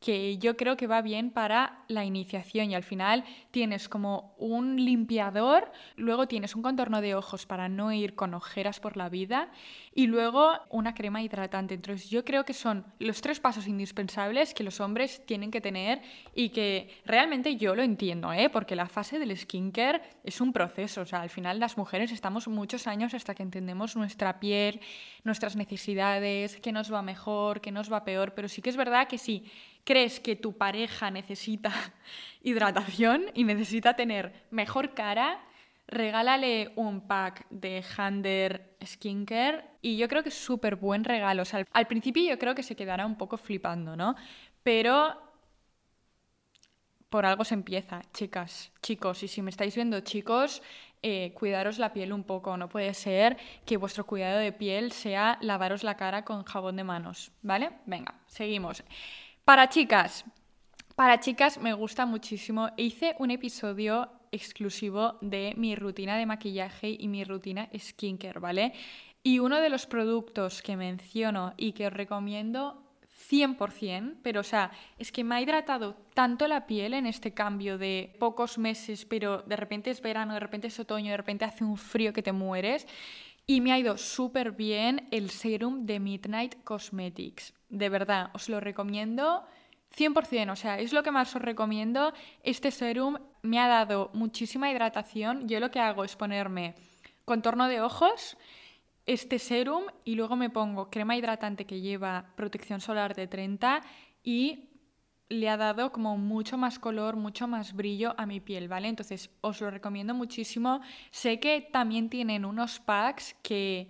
que 0.00 0.36
yo 0.38 0.56
creo 0.56 0.76
que 0.76 0.86
va 0.86 1.00
bien 1.00 1.30
para 1.30 1.84
la 1.88 2.04
iniciación 2.04 2.70
y 2.70 2.74
al 2.74 2.82
final 2.82 3.24
tienes 3.50 3.88
como 3.88 4.34
un 4.38 4.76
limpiador, 4.76 5.72
luego 5.96 6.28
tienes 6.28 6.54
un 6.54 6.62
contorno 6.62 7.00
de 7.00 7.14
ojos 7.14 7.46
para 7.46 7.68
no 7.68 7.92
ir 7.92 8.14
con 8.14 8.34
ojeras 8.34 8.78
por 8.78 8.96
la 8.96 9.08
vida 9.08 9.50
y 9.94 10.06
luego 10.06 10.52
una 10.68 10.94
crema 10.94 11.22
hidratante. 11.22 11.74
Entonces 11.74 12.10
yo 12.10 12.24
creo 12.24 12.44
que 12.44 12.52
son 12.52 12.84
los 12.98 13.22
tres 13.22 13.40
pasos 13.40 13.66
indispensables 13.66 14.52
que 14.52 14.64
los 14.64 14.80
hombres 14.80 15.24
tienen 15.24 15.50
que 15.50 15.60
tener 15.62 16.02
y 16.34 16.50
que 16.50 16.90
realmente 17.06 17.56
yo 17.56 17.74
lo 17.74 17.82
entiendo, 17.82 18.32
¿eh? 18.32 18.50
porque 18.50 18.76
la 18.76 18.86
fase 18.86 19.18
del 19.18 19.36
skincare 19.36 20.02
es 20.24 20.40
un 20.40 20.52
proceso, 20.52 21.00
o 21.00 21.06
sea, 21.06 21.22
al 21.22 21.30
final 21.30 21.58
las 21.58 21.78
mujeres 21.78 22.12
estamos 22.12 22.48
muchos 22.48 22.86
años 22.86 23.14
hasta 23.14 23.34
que 23.34 23.42
entendemos 23.42 23.96
nuestra 23.96 24.38
piel, 24.40 24.80
nuestras 25.24 25.56
necesidades, 25.56 26.58
qué 26.60 26.72
nos 26.72 26.92
va 26.92 27.00
mejor, 27.00 27.60
qué 27.62 27.72
nos 27.72 27.90
va 27.90 28.04
peor, 28.04 28.34
pero 28.34 28.48
sí 28.48 28.60
que 28.60 28.70
es 28.70 28.76
verdad 28.76 29.08
que 29.08 29.18
sí 29.18 29.44
crees 29.86 30.20
que 30.20 30.36
tu 30.36 30.58
pareja 30.58 31.10
necesita 31.10 31.72
hidratación 32.42 33.26
y 33.32 33.44
necesita 33.44 33.94
tener 33.94 34.44
mejor 34.50 34.92
cara, 34.92 35.40
regálale 35.86 36.72
un 36.74 37.06
pack 37.06 37.46
de 37.48 37.82
Hander 37.96 38.76
Skincare 38.84 39.64
y 39.80 39.96
yo 39.96 40.08
creo 40.08 40.22
que 40.22 40.30
es 40.30 40.34
súper 40.34 40.76
buen 40.76 41.04
regalo. 41.04 41.44
al 41.72 41.86
principio 41.86 42.28
yo 42.28 42.38
creo 42.38 42.54
que 42.54 42.64
se 42.64 42.76
quedará 42.76 43.06
un 43.06 43.16
poco 43.16 43.38
flipando, 43.38 43.96
¿no? 43.96 44.16
Pero 44.64 45.22
por 47.08 47.24
algo 47.24 47.44
se 47.44 47.54
empieza, 47.54 48.02
chicas, 48.12 48.72
chicos, 48.82 49.22
y 49.22 49.28
si 49.28 49.40
me 49.40 49.50
estáis 49.50 49.76
viendo, 49.76 50.00
chicos, 50.00 50.60
eh, 51.02 51.32
cuidaros 51.34 51.78
la 51.78 51.92
piel 51.92 52.12
un 52.12 52.24
poco. 52.24 52.56
No 52.56 52.68
puede 52.68 52.92
ser 52.94 53.36
que 53.64 53.76
vuestro 53.76 54.04
cuidado 54.04 54.38
de 54.38 54.50
piel 54.50 54.90
sea 54.90 55.38
lavaros 55.40 55.84
la 55.84 55.96
cara 55.96 56.24
con 56.24 56.42
jabón 56.42 56.74
de 56.74 56.84
manos, 56.84 57.30
¿vale? 57.42 57.70
Venga, 57.86 58.16
seguimos. 58.26 58.82
Para 59.46 59.68
chicas, 59.68 60.24
para 60.96 61.20
chicas 61.20 61.58
me 61.58 61.72
gusta 61.72 62.04
muchísimo. 62.04 62.70
Hice 62.76 63.14
un 63.20 63.30
episodio 63.30 64.10
exclusivo 64.32 65.18
de 65.20 65.54
mi 65.56 65.76
rutina 65.76 66.16
de 66.16 66.26
maquillaje 66.26 66.88
y 66.98 67.06
mi 67.06 67.22
rutina 67.22 67.68
skincare, 67.72 68.40
¿vale? 68.40 68.72
Y 69.22 69.38
uno 69.38 69.60
de 69.60 69.68
los 69.68 69.86
productos 69.86 70.62
que 70.62 70.76
menciono 70.76 71.54
y 71.56 71.74
que 71.74 71.86
os 71.86 71.92
recomiendo 71.92 72.82
100%, 73.30 74.16
pero 74.20 74.40
o 74.40 74.42
sea, 74.42 74.72
es 74.98 75.12
que 75.12 75.22
me 75.22 75.36
ha 75.36 75.40
hidratado 75.40 75.94
tanto 76.12 76.48
la 76.48 76.66
piel 76.66 76.92
en 76.92 77.06
este 77.06 77.32
cambio 77.32 77.78
de 77.78 78.16
pocos 78.18 78.58
meses, 78.58 79.04
pero 79.04 79.42
de 79.42 79.54
repente 79.54 79.90
es 79.90 80.02
verano, 80.02 80.34
de 80.34 80.40
repente 80.40 80.66
es 80.66 80.80
otoño, 80.80 81.12
de 81.12 81.18
repente 81.18 81.44
hace 81.44 81.62
un 81.62 81.76
frío 81.76 82.12
que 82.12 82.24
te 82.24 82.32
mueres. 82.32 82.84
Y 83.46 83.60
me 83.60 83.70
ha 83.70 83.78
ido 83.78 83.96
súper 83.96 84.50
bien 84.50 85.06
el 85.12 85.30
serum 85.30 85.86
de 85.86 86.00
Midnight 86.00 86.64
Cosmetics 86.64 87.55
de 87.68 87.88
verdad, 87.88 88.30
os 88.34 88.48
lo 88.48 88.60
recomiendo 88.60 89.44
100%, 89.96 90.52
o 90.52 90.56
sea, 90.56 90.78
es 90.78 90.92
lo 90.92 91.02
que 91.02 91.10
más 91.10 91.34
os 91.34 91.42
recomiendo. 91.42 92.12
Este 92.42 92.70
serum 92.70 93.16
me 93.42 93.58
ha 93.58 93.68
dado 93.68 94.10
muchísima 94.14 94.70
hidratación. 94.70 95.48
Yo 95.48 95.60
lo 95.60 95.70
que 95.70 95.80
hago 95.80 96.04
es 96.04 96.16
ponerme 96.16 96.74
contorno 97.24 97.68
de 97.68 97.80
ojos, 97.80 98.36
este 99.06 99.38
serum 99.38 99.84
y 100.04 100.14
luego 100.16 100.36
me 100.36 100.50
pongo 100.50 100.90
crema 100.90 101.16
hidratante 101.16 101.64
que 101.64 101.80
lleva 101.80 102.32
protección 102.36 102.80
solar 102.80 103.14
de 103.14 103.26
30 103.26 103.80
y 104.22 104.70
le 105.28 105.48
ha 105.48 105.56
dado 105.56 105.90
como 105.92 106.16
mucho 106.16 106.56
más 106.56 106.78
color, 106.78 107.16
mucho 107.16 107.48
más 107.48 107.72
brillo 107.72 108.14
a 108.16 108.26
mi 108.26 108.40
piel, 108.40 108.68
¿vale? 108.68 108.88
Entonces 108.88 109.30
os 109.40 109.60
lo 109.60 109.70
recomiendo 109.70 110.14
muchísimo. 110.14 110.80
Sé 111.10 111.40
que 111.40 111.68
también 111.72 112.10
tienen 112.10 112.44
unos 112.44 112.78
packs 112.80 113.34
que 113.42 113.88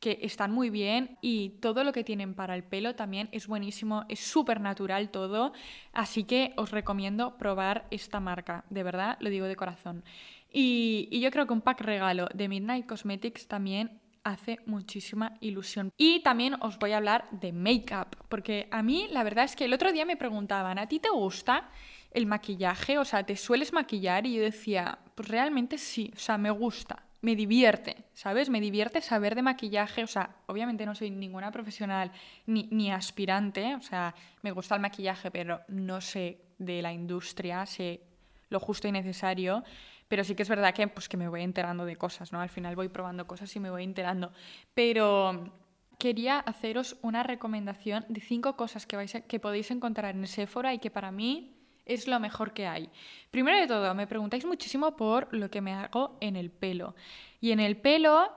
que 0.00 0.18
están 0.22 0.52
muy 0.52 0.70
bien 0.70 1.18
y 1.20 1.50
todo 1.60 1.84
lo 1.84 1.92
que 1.92 2.04
tienen 2.04 2.34
para 2.34 2.54
el 2.54 2.62
pelo 2.62 2.94
también 2.94 3.28
es 3.32 3.46
buenísimo, 3.46 4.04
es 4.08 4.20
súper 4.20 4.60
natural 4.60 5.10
todo, 5.10 5.52
así 5.92 6.24
que 6.24 6.52
os 6.56 6.70
recomiendo 6.70 7.36
probar 7.36 7.86
esta 7.90 8.20
marca, 8.20 8.64
de 8.70 8.82
verdad, 8.82 9.16
lo 9.20 9.30
digo 9.30 9.46
de 9.46 9.56
corazón. 9.56 10.04
Y, 10.50 11.08
y 11.10 11.20
yo 11.20 11.30
creo 11.30 11.46
que 11.46 11.52
un 11.52 11.60
pack 11.60 11.80
regalo 11.80 12.28
de 12.34 12.48
Midnight 12.48 12.86
Cosmetics 12.86 13.48
también 13.48 14.00
hace 14.24 14.58
muchísima 14.66 15.36
ilusión. 15.40 15.92
Y 15.96 16.20
también 16.20 16.56
os 16.60 16.78
voy 16.78 16.92
a 16.92 16.98
hablar 16.98 17.28
de 17.30 17.52
make-up, 17.52 18.16
porque 18.28 18.68
a 18.70 18.82
mí 18.82 19.08
la 19.10 19.24
verdad 19.24 19.44
es 19.44 19.56
que 19.56 19.64
el 19.64 19.72
otro 19.72 19.92
día 19.92 20.04
me 20.04 20.16
preguntaban, 20.16 20.78
¿a 20.78 20.86
ti 20.86 21.00
te 21.00 21.10
gusta 21.10 21.70
el 22.10 22.26
maquillaje? 22.26 22.98
O 22.98 23.04
sea, 23.04 23.24
¿te 23.24 23.36
sueles 23.36 23.72
maquillar? 23.72 24.26
Y 24.26 24.36
yo 24.36 24.42
decía, 24.42 24.98
pues 25.14 25.28
realmente 25.28 25.78
sí, 25.78 26.10
o 26.14 26.18
sea, 26.18 26.38
me 26.38 26.50
gusta 26.50 27.07
me 27.20 27.34
divierte, 27.34 28.04
¿sabes? 28.14 28.48
Me 28.48 28.60
divierte 28.60 29.00
saber 29.00 29.34
de 29.34 29.42
maquillaje, 29.42 30.04
o 30.04 30.06
sea, 30.06 30.36
obviamente 30.46 30.86
no 30.86 30.94
soy 30.94 31.10
ninguna 31.10 31.50
profesional 31.50 32.12
ni, 32.46 32.92
aspirante, 32.92 33.74
o 33.74 33.82
sea, 33.82 34.14
me 34.42 34.52
gusta 34.52 34.76
el 34.76 34.80
maquillaje, 34.80 35.30
pero 35.30 35.60
no 35.68 36.00
sé 36.00 36.40
de 36.58 36.80
la 36.80 36.92
industria, 36.92 37.66
sé 37.66 38.02
lo 38.50 38.60
justo 38.60 38.88
y 38.88 38.92
necesario, 38.92 39.64
pero 40.06 40.24
sí 40.24 40.34
que 40.34 40.42
es 40.42 40.48
verdad 40.48 40.72
que, 40.72 40.86
pues, 40.88 41.08
que 41.08 41.16
me 41.16 41.28
voy 41.28 41.42
enterando 41.42 41.84
de 41.84 41.96
cosas, 41.96 42.32
¿no? 42.32 42.40
Al 42.40 42.48
final 42.48 42.76
voy 42.76 42.88
probando 42.88 43.26
cosas 43.26 43.54
y 43.56 43.60
me 43.60 43.70
voy 43.70 43.84
enterando, 43.84 44.32
pero 44.74 45.52
quería 45.98 46.38
haceros 46.38 46.96
una 47.02 47.24
recomendación 47.24 48.06
de 48.08 48.20
cinco 48.20 48.56
cosas 48.56 48.86
que, 48.86 48.96
vais 48.96 49.12
que 49.26 49.40
podéis 49.40 49.70
encontrar 49.72 50.14
en 50.14 50.26
Sephora 50.28 50.72
y 50.72 50.78
que 50.78 50.90
para 50.90 51.10
mí 51.10 51.57
es 51.88 52.06
lo 52.06 52.20
mejor 52.20 52.52
que 52.52 52.66
hay. 52.66 52.90
Primero 53.30 53.58
de 53.58 53.66
todo, 53.66 53.94
me 53.94 54.06
preguntáis 54.06 54.44
muchísimo 54.44 54.96
por 54.96 55.28
lo 55.34 55.50
que 55.50 55.60
me 55.60 55.74
hago 55.74 56.16
en 56.20 56.36
el 56.36 56.50
pelo. 56.50 56.94
Y 57.40 57.52
en 57.52 57.60
el 57.60 57.76
pelo 57.76 58.32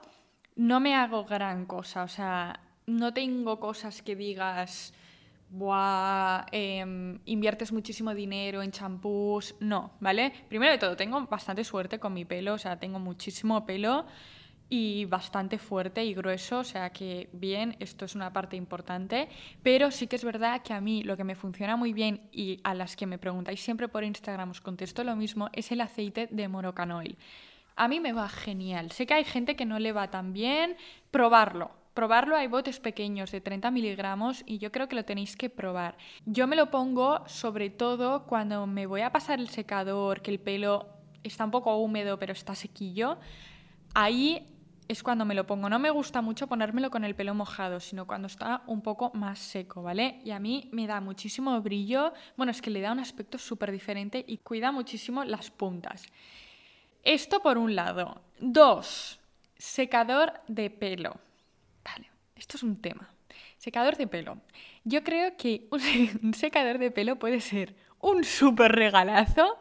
no 0.56 0.80
me 0.80 0.94
hago 0.94 1.24
gran 1.24 1.66
cosa, 1.66 2.02
o 2.02 2.08
sea, 2.08 2.60
no 2.86 3.14
tengo 3.14 3.60
cosas 3.60 4.02
que 4.02 4.16
digas, 4.16 4.92
Buah, 5.54 6.46
em, 6.50 7.20
inviertes 7.26 7.72
muchísimo 7.72 8.14
dinero 8.14 8.62
en 8.62 8.70
champús. 8.70 9.54
No, 9.60 9.92
¿vale? 10.00 10.32
Primero 10.48 10.72
de 10.72 10.78
todo, 10.78 10.96
tengo 10.96 11.26
bastante 11.26 11.62
suerte 11.62 11.98
con 11.98 12.14
mi 12.14 12.24
pelo, 12.24 12.54
o 12.54 12.58
sea, 12.58 12.78
tengo 12.78 12.98
muchísimo 12.98 13.66
pelo 13.66 14.06
y 14.74 15.04
bastante 15.04 15.58
fuerte 15.58 16.02
y 16.02 16.14
grueso, 16.14 16.60
o 16.60 16.64
sea 16.64 16.88
que 16.88 17.28
bien, 17.34 17.76
esto 17.78 18.06
es 18.06 18.14
una 18.14 18.32
parte 18.32 18.56
importante, 18.56 19.28
pero 19.62 19.90
sí 19.90 20.06
que 20.06 20.16
es 20.16 20.24
verdad 20.24 20.62
que 20.62 20.72
a 20.72 20.80
mí 20.80 21.02
lo 21.02 21.14
que 21.14 21.24
me 21.24 21.34
funciona 21.34 21.76
muy 21.76 21.92
bien 21.92 22.22
y 22.32 22.58
a 22.64 22.72
las 22.72 22.96
que 22.96 23.04
me 23.04 23.18
preguntáis 23.18 23.60
siempre 23.60 23.88
por 23.88 24.02
Instagram 24.02 24.48
os 24.48 24.62
contesto 24.62 25.04
lo 25.04 25.14
mismo, 25.14 25.50
es 25.52 25.72
el 25.72 25.82
aceite 25.82 26.26
de 26.30 26.48
Moroccan 26.48 26.90
Oil. 26.90 27.18
A 27.76 27.86
mí 27.86 28.00
me 28.00 28.14
va 28.14 28.30
genial. 28.30 28.92
Sé 28.92 29.04
que 29.04 29.12
hay 29.12 29.24
gente 29.24 29.56
que 29.56 29.66
no 29.66 29.78
le 29.78 29.92
va 29.92 30.10
tan 30.10 30.32
bien, 30.32 30.78
probarlo, 31.10 31.70
probarlo, 31.92 32.34
hay 32.34 32.46
botes 32.46 32.80
pequeños 32.80 33.30
de 33.30 33.42
30 33.42 33.70
miligramos 33.70 34.42
y 34.46 34.56
yo 34.56 34.72
creo 34.72 34.88
que 34.88 34.96
lo 34.96 35.04
tenéis 35.04 35.36
que 35.36 35.50
probar. 35.50 35.98
Yo 36.24 36.46
me 36.46 36.56
lo 36.56 36.70
pongo 36.70 37.28
sobre 37.28 37.68
todo 37.68 38.24
cuando 38.24 38.66
me 38.66 38.86
voy 38.86 39.02
a 39.02 39.12
pasar 39.12 39.38
el 39.38 39.50
secador, 39.50 40.22
que 40.22 40.30
el 40.30 40.40
pelo 40.40 40.88
está 41.22 41.44
un 41.44 41.50
poco 41.50 41.76
húmedo 41.76 42.18
pero 42.18 42.32
está 42.32 42.54
sequillo. 42.54 43.18
Ahí 43.94 44.48
es 44.92 45.02
cuando 45.02 45.24
me 45.24 45.34
lo 45.34 45.46
pongo. 45.46 45.68
No 45.68 45.78
me 45.78 45.90
gusta 45.90 46.22
mucho 46.22 46.46
ponérmelo 46.46 46.90
con 46.90 47.04
el 47.04 47.14
pelo 47.14 47.34
mojado, 47.34 47.80
sino 47.80 48.06
cuando 48.06 48.26
está 48.26 48.62
un 48.66 48.82
poco 48.82 49.10
más 49.14 49.38
seco, 49.38 49.82
¿vale? 49.82 50.20
Y 50.24 50.30
a 50.30 50.38
mí 50.38 50.68
me 50.72 50.86
da 50.86 51.00
muchísimo 51.00 51.60
brillo. 51.60 52.12
Bueno, 52.36 52.52
es 52.52 52.62
que 52.62 52.70
le 52.70 52.80
da 52.80 52.92
un 52.92 53.00
aspecto 53.00 53.38
súper 53.38 53.72
diferente 53.72 54.24
y 54.26 54.38
cuida 54.38 54.72
muchísimo 54.72 55.24
las 55.24 55.50
puntas. 55.50 56.04
Esto 57.02 57.40
por 57.40 57.58
un 57.58 57.74
lado. 57.74 58.22
Dos, 58.38 59.18
secador 59.56 60.34
de 60.46 60.70
pelo. 60.70 61.18
Vale, 61.84 62.10
esto 62.36 62.56
es 62.56 62.62
un 62.62 62.80
tema. 62.80 63.08
Secador 63.58 63.96
de 63.96 64.06
pelo. 64.06 64.38
Yo 64.84 65.02
creo 65.02 65.36
que 65.36 65.68
un 65.70 66.34
secador 66.34 66.78
de 66.78 66.90
pelo 66.90 67.18
puede 67.18 67.40
ser 67.40 67.74
un 68.00 68.24
súper 68.24 68.72
regalazo 68.72 69.58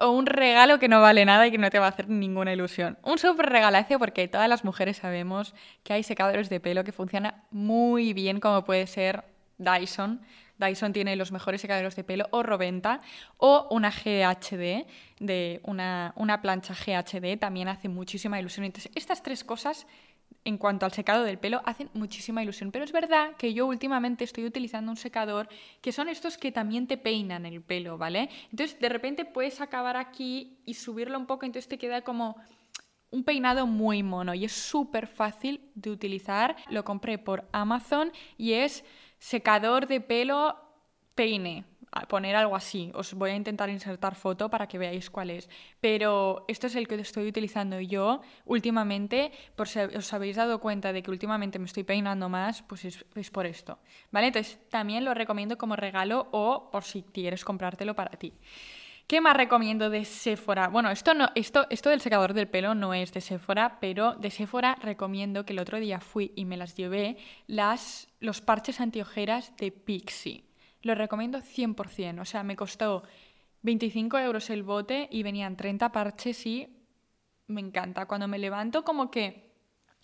o 0.00 0.10
un 0.10 0.26
regalo 0.26 0.78
que 0.78 0.88
no 0.88 1.00
vale 1.00 1.24
nada 1.24 1.46
y 1.46 1.50
que 1.50 1.58
no 1.58 1.70
te 1.70 1.78
va 1.78 1.86
a 1.86 1.90
hacer 1.90 2.08
ninguna 2.08 2.52
ilusión. 2.52 2.98
Un 3.02 3.18
súper 3.18 3.46
regalazo 3.46 3.98
porque 3.98 4.28
todas 4.28 4.48
las 4.48 4.64
mujeres 4.64 4.96
sabemos 4.96 5.54
que 5.84 5.92
hay 5.92 6.02
secadores 6.02 6.48
de 6.48 6.58
pelo 6.58 6.84
que 6.84 6.92
funcionan 6.92 7.34
muy 7.50 8.14
bien, 8.14 8.40
como 8.40 8.64
puede 8.64 8.86
ser 8.86 9.24
Dyson. 9.58 10.22
Dyson 10.56 10.92
tiene 10.92 11.16
los 11.16 11.32
mejores 11.32 11.60
secadores 11.60 11.96
de 11.96 12.04
pelo, 12.04 12.28
o 12.30 12.42
Roventa, 12.42 13.00
o 13.36 13.66
una 13.70 13.90
GHD, 13.90 14.86
de 15.18 15.60
una, 15.64 16.12
una 16.16 16.40
plancha 16.40 16.74
GHD, 16.74 17.38
también 17.38 17.68
hace 17.68 17.88
muchísima 17.88 18.40
ilusión. 18.40 18.64
Entonces, 18.64 18.92
estas 18.94 19.22
tres 19.22 19.44
cosas 19.44 19.86
en 20.44 20.58
cuanto 20.58 20.86
al 20.86 20.92
secado 20.92 21.24
del 21.24 21.38
pelo 21.38 21.60
hacen 21.64 21.90
muchísima 21.94 22.42
ilusión. 22.42 22.72
Pero 22.72 22.84
es 22.84 22.92
verdad 22.92 23.36
que 23.36 23.52
yo 23.52 23.66
últimamente 23.66 24.24
estoy 24.24 24.44
utilizando 24.44 24.90
un 24.90 24.96
secador 24.96 25.48
que 25.80 25.92
son 25.92 26.08
estos 26.08 26.38
que 26.38 26.52
también 26.52 26.86
te 26.86 26.96
peinan 26.96 27.46
el 27.46 27.62
pelo, 27.62 27.98
¿vale? 27.98 28.30
Entonces 28.50 28.78
de 28.80 28.88
repente 28.88 29.24
puedes 29.24 29.60
acabar 29.60 29.96
aquí 29.96 30.58
y 30.64 30.74
subirlo 30.74 31.18
un 31.18 31.26
poco, 31.26 31.46
entonces 31.46 31.68
te 31.68 31.78
queda 31.78 32.02
como 32.02 32.36
un 33.10 33.24
peinado 33.24 33.66
muy 33.66 34.02
mono 34.02 34.34
y 34.34 34.44
es 34.44 34.52
súper 34.52 35.06
fácil 35.06 35.70
de 35.74 35.90
utilizar. 35.90 36.56
Lo 36.70 36.84
compré 36.84 37.18
por 37.18 37.48
Amazon 37.52 38.12
y 38.36 38.52
es 38.52 38.84
secador 39.18 39.86
de 39.86 40.00
pelo 40.00 40.56
peine 41.14 41.64
poner 42.08 42.36
algo 42.36 42.56
así. 42.56 42.90
Os 42.94 43.14
voy 43.14 43.30
a 43.30 43.34
intentar 43.34 43.68
insertar 43.68 44.14
foto 44.14 44.48
para 44.48 44.66
que 44.66 44.78
veáis 44.78 45.10
cuál 45.10 45.30
es. 45.30 45.48
Pero 45.80 46.44
esto 46.48 46.66
es 46.68 46.76
el 46.76 46.86
que 46.86 46.94
estoy 46.94 47.28
utilizando 47.28 47.80
yo 47.80 48.22
últimamente. 48.44 49.32
Por 49.56 49.68
si 49.68 49.80
os 49.80 50.12
habéis 50.12 50.36
dado 50.36 50.60
cuenta 50.60 50.92
de 50.92 51.02
que 51.02 51.10
últimamente 51.10 51.58
me 51.58 51.66
estoy 51.66 51.84
peinando 51.84 52.28
más, 52.28 52.62
pues 52.62 52.84
es, 52.84 53.30
por 53.30 53.46
esto. 53.46 53.78
¿Vale? 54.10 54.28
Entonces 54.28 54.58
también 54.68 55.04
lo 55.04 55.14
recomiendo 55.14 55.58
como 55.58 55.76
regalo 55.76 56.28
o 56.30 56.70
por 56.70 56.84
si 56.84 57.02
quieres 57.02 57.44
comprártelo 57.44 57.94
para 57.94 58.10
ti. 58.10 58.32
¿Qué 59.08 59.20
más 59.20 59.36
recomiendo 59.36 59.90
de 59.90 60.04
Sephora? 60.04 60.68
Bueno, 60.68 60.88
esto, 60.88 61.14
no, 61.14 61.30
esto, 61.34 61.66
esto 61.68 61.90
del 61.90 62.00
secador 62.00 62.32
del 62.32 62.46
pelo 62.46 62.76
no 62.76 62.94
es 62.94 63.12
de 63.12 63.20
Sephora, 63.20 63.78
pero 63.80 64.14
de 64.14 64.30
Sephora 64.30 64.76
recomiendo 64.80 65.44
que 65.44 65.52
el 65.52 65.58
otro 65.58 65.80
día 65.80 65.98
fui 65.98 66.32
y 66.36 66.44
me 66.44 66.56
las 66.56 66.76
llevé 66.76 67.16
las, 67.48 68.06
los 68.20 68.40
parches 68.40 68.80
antiojeras 68.80 69.56
de 69.56 69.72
Pixie. 69.72 70.49
Lo 70.82 70.94
recomiendo 70.94 71.40
100%. 71.40 72.20
O 72.20 72.24
sea, 72.24 72.42
me 72.42 72.56
costó 72.56 73.02
25 73.62 74.18
euros 74.18 74.50
el 74.50 74.62
bote 74.62 75.08
y 75.10 75.22
venían 75.22 75.56
30 75.56 75.92
parches 75.92 76.46
y 76.46 76.68
me 77.48 77.60
encanta. 77.60 78.06
Cuando 78.06 78.28
me 78.28 78.38
levanto 78.38 78.84
como 78.84 79.10
que 79.10 79.50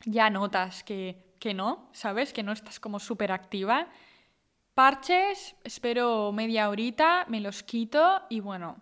ya 0.04 0.28
notas 0.30 0.84
que, 0.84 1.34
que 1.38 1.54
no, 1.54 1.88
¿sabes? 1.92 2.32
Que 2.32 2.42
no 2.42 2.52
estás 2.52 2.80
como 2.80 2.98
súper 2.98 3.32
activa. 3.32 3.88
Parches, 4.74 5.56
espero 5.64 6.32
media 6.32 6.68
horita, 6.68 7.24
me 7.28 7.40
los 7.40 7.62
quito 7.62 8.22
y 8.28 8.40
bueno, 8.40 8.76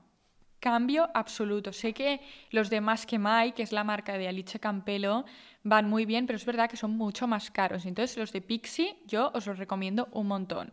cambio 0.58 1.08
absoluto. 1.14 1.72
Sé 1.72 1.92
que 1.92 2.20
los 2.50 2.70
de 2.70 2.80
Más 2.80 3.06
que 3.06 3.18
Mai, 3.18 3.52
que 3.52 3.62
es 3.62 3.70
la 3.70 3.84
marca 3.84 4.18
de 4.18 4.26
Alice 4.26 4.58
Campelo, 4.58 5.24
van 5.62 5.88
muy 5.88 6.06
bien, 6.06 6.26
pero 6.26 6.36
es 6.36 6.46
verdad 6.46 6.68
que 6.68 6.76
son 6.76 6.96
mucho 6.96 7.28
más 7.28 7.50
caros. 7.50 7.86
Entonces 7.86 8.16
los 8.16 8.32
de 8.32 8.40
Pixie 8.40 8.96
yo 9.06 9.30
os 9.34 9.46
los 9.46 9.58
recomiendo 9.58 10.08
un 10.12 10.26
montón. 10.26 10.72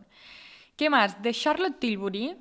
¿Qué 0.82 0.90
más? 0.90 1.22
De 1.22 1.32
Charlotte 1.32 1.78
Tilbury, 1.78 2.36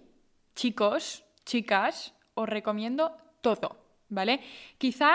chicos, 0.55 1.23
chicas, 1.45 2.15
os 2.33 2.49
recomiendo 2.49 3.15
todo, 3.39 3.77
¿vale? 4.09 4.41
Quizá 4.79 5.11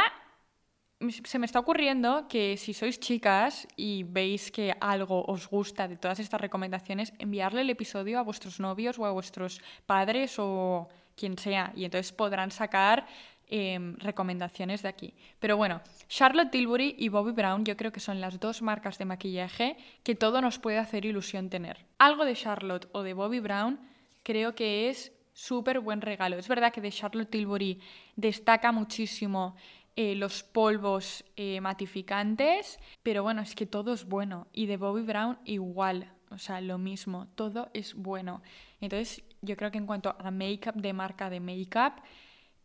se 1.24 1.38
me 1.40 1.46
está 1.46 1.58
ocurriendo 1.58 2.28
que 2.28 2.56
si 2.56 2.72
sois 2.72 3.00
chicas 3.00 3.66
y 3.74 4.04
veis 4.04 4.52
que 4.52 4.76
algo 4.78 5.24
os 5.26 5.50
gusta 5.50 5.88
de 5.88 5.96
todas 5.96 6.20
estas 6.20 6.40
recomendaciones, 6.40 7.12
enviarle 7.18 7.62
el 7.62 7.70
episodio 7.70 8.20
a 8.20 8.22
vuestros 8.22 8.60
novios 8.60 8.96
o 8.96 9.04
a 9.06 9.10
vuestros 9.10 9.60
padres 9.86 10.36
o 10.38 10.86
quien 11.16 11.36
sea, 11.36 11.72
y 11.74 11.84
entonces 11.84 12.12
podrán 12.12 12.52
sacar 12.52 13.08
Em, 13.48 13.96
recomendaciones 13.98 14.82
de 14.82 14.88
aquí. 14.88 15.14
Pero 15.38 15.56
bueno, 15.56 15.80
Charlotte 16.08 16.50
Tilbury 16.50 16.96
y 16.98 17.10
Bobby 17.10 17.30
Brown 17.30 17.64
yo 17.64 17.76
creo 17.76 17.92
que 17.92 18.00
son 18.00 18.20
las 18.20 18.40
dos 18.40 18.60
marcas 18.60 18.98
de 18.98 19.04
maquillaje 19.04 19.76
que 20.02 20.16
todo 20.16 20.40
nos 20.40 20.58
puede 20.58 20.78
hacer 20.78 21.04
ilusión 21.04 21.48
tener. 21.48 21.86
Algo 21.98 22.24
de 22.24 22.34
Charlotte 22.34 22.88
o 22.90 23.04
de 23.04 23.12
Bobby 23.12 23.38
Brown 23.38 23.78
creo 24.24 24.56
que 24.56 24.88
es 24.88 25.12
súper 25.32 25.78
buen 25.78 26.00
regalo. 26.00 26.36
Es 26.36 26.48
verdad 26.48 26.72
que 26.72 26.80
de 26.80 26.90
Charlotte 26.90 27.30
Tilbury 27.30 27.78
destaca 28.16 28.72
muchísimo 28.72 29.54
eh, 29.94 30.16
los 30.16 30.42
polvos 30.42 31.24
eh, 31.36 31.60
matificantes, 31.60 32.80
pero 33.04 33.22
bueno, 33.22 33.42
es 33.42 33.54
que 33.54 33.66
todo 33.66 33.92
es 33.92 34.06
bueno. 34.06 34.48
Y 34.52 34.66
de 34.66 34.76
Bobby 34.76 35.02
Brown 35.02 35.38
igual, 35.44 36.10
o 36.30 36.38
sea, 36.38 36.60
lo 36.60 36.78
mismo, 36.78 37.28
todo 37.36 37.70
es 37.74 37.94
bueno. 37.94 38.42
Entonces, 38.80 39.22
yo 39.40 39.56
creo 39.56 39.70
que 39.70 39.78
en 39.78 39.86
cuanto 39.86 40.16
a 40.18 40.30
make-up 40.32 40.74
de 40.74 40.92
marca 40.92 41.30
de 41.30 41.38
make-up, 41.38 42.02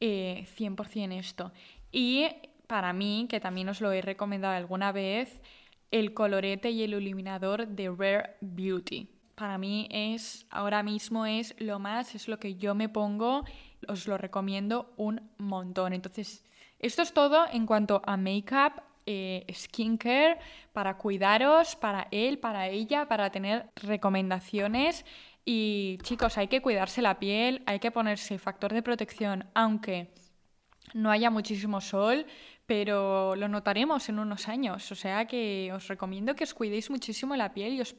100% 0.01 1.11
eh, 1.11 1.19
esto. 1.19 1.51
Y 1.91 2.27
para 2.67 2.93
mí, 2.93 3.27
que 3.29 3.39
también 3.39 3.69
os 3.69 3.81
lo 3.81 3.91
he 3.91 4.01
recomendado 4.01 4.55
alguna 4.55 4.91
vez, 4.91 5.41
el 5.91 6.13
colorete 6.13 6.71
y 6.71 6.83
el 6.83 6.93
iluminador 6.93 7.67
de 7.67 7.89
Rare 7.89 8.37
Beauty. 8.41 9.07
Para 9.35 9.57
mí 9.57 9.87
es, 9.91 10.45
ahora 10.49 10.83
mismo 10.83 11.25
es 11.25 11.55
lo 11.59 11.79
más, 11.79 12.15
es 12.15 12.27
lo 12.27 12.39
que 12.39 12.55
yo 12.55 12.75
me 12.75 12.89
pongo, 12.89 13.43
os 13.87 14.07
lo 14.07 14.17
recomiendo 14.17 14.93
un 14.97 15.29
montón. 15.37 15.93
Entonces, 15.93 16.43
esto 16.79 17.01
es 17.01 17.13
todo 17.13 17.45
en 17.51 17.65
cuanto 17.65 18.01
a 18.05 18.17
make-up, 18.17 18.81
eh, 19.05 19.45
skincare, 19.51 20.37
para 20.73 20.97
cuidaros, 20.97 21.75
para 21.75 22.07
él, 22.11 22.37
para 22.39 22.67
ella, 22.69 23.07
para 23.07 23.31
tener 23.31 23.69
recomendaciones 23.75 25.05
y 25.45 25.97
chicos, 26.03 26.37
hay 26.37 26.47
que 26.47 26.61
cuidarse 26.61 27.01
la 27.01 27.19
piel, 27.19 27.63
hay 27.65 27.79
que 27.79 27.91
ponerse 27.91 28.37
factor 28.37 28.73
de 28.73 28.83
protección, 28.83 29.49
aunque 29.53 30.13
no 30.93 31.09
haya 31.09 31.29
muchísimo 31.29 31.81
sol, 31.81 32.25
pero 32.65 33.35
lo 33.35 33.47
notaremos 33.47 34.07
en 34.09 34.19
unos 34.19 34.47
años. 34.47 34.91
O 34.91 34.95
sea 34.95 35.25
que 35.25 35.71
os 35.73 35.87
recomiendo 35.87 36.35
que 36.35 36.43
os 36.43 36.53
cuidéis 36.53 36.89
muchísimo 36.89 37.35
la 37.35 37.53
piel 37.53 37.73
y 37.73 37.81
os, 37.81 37.95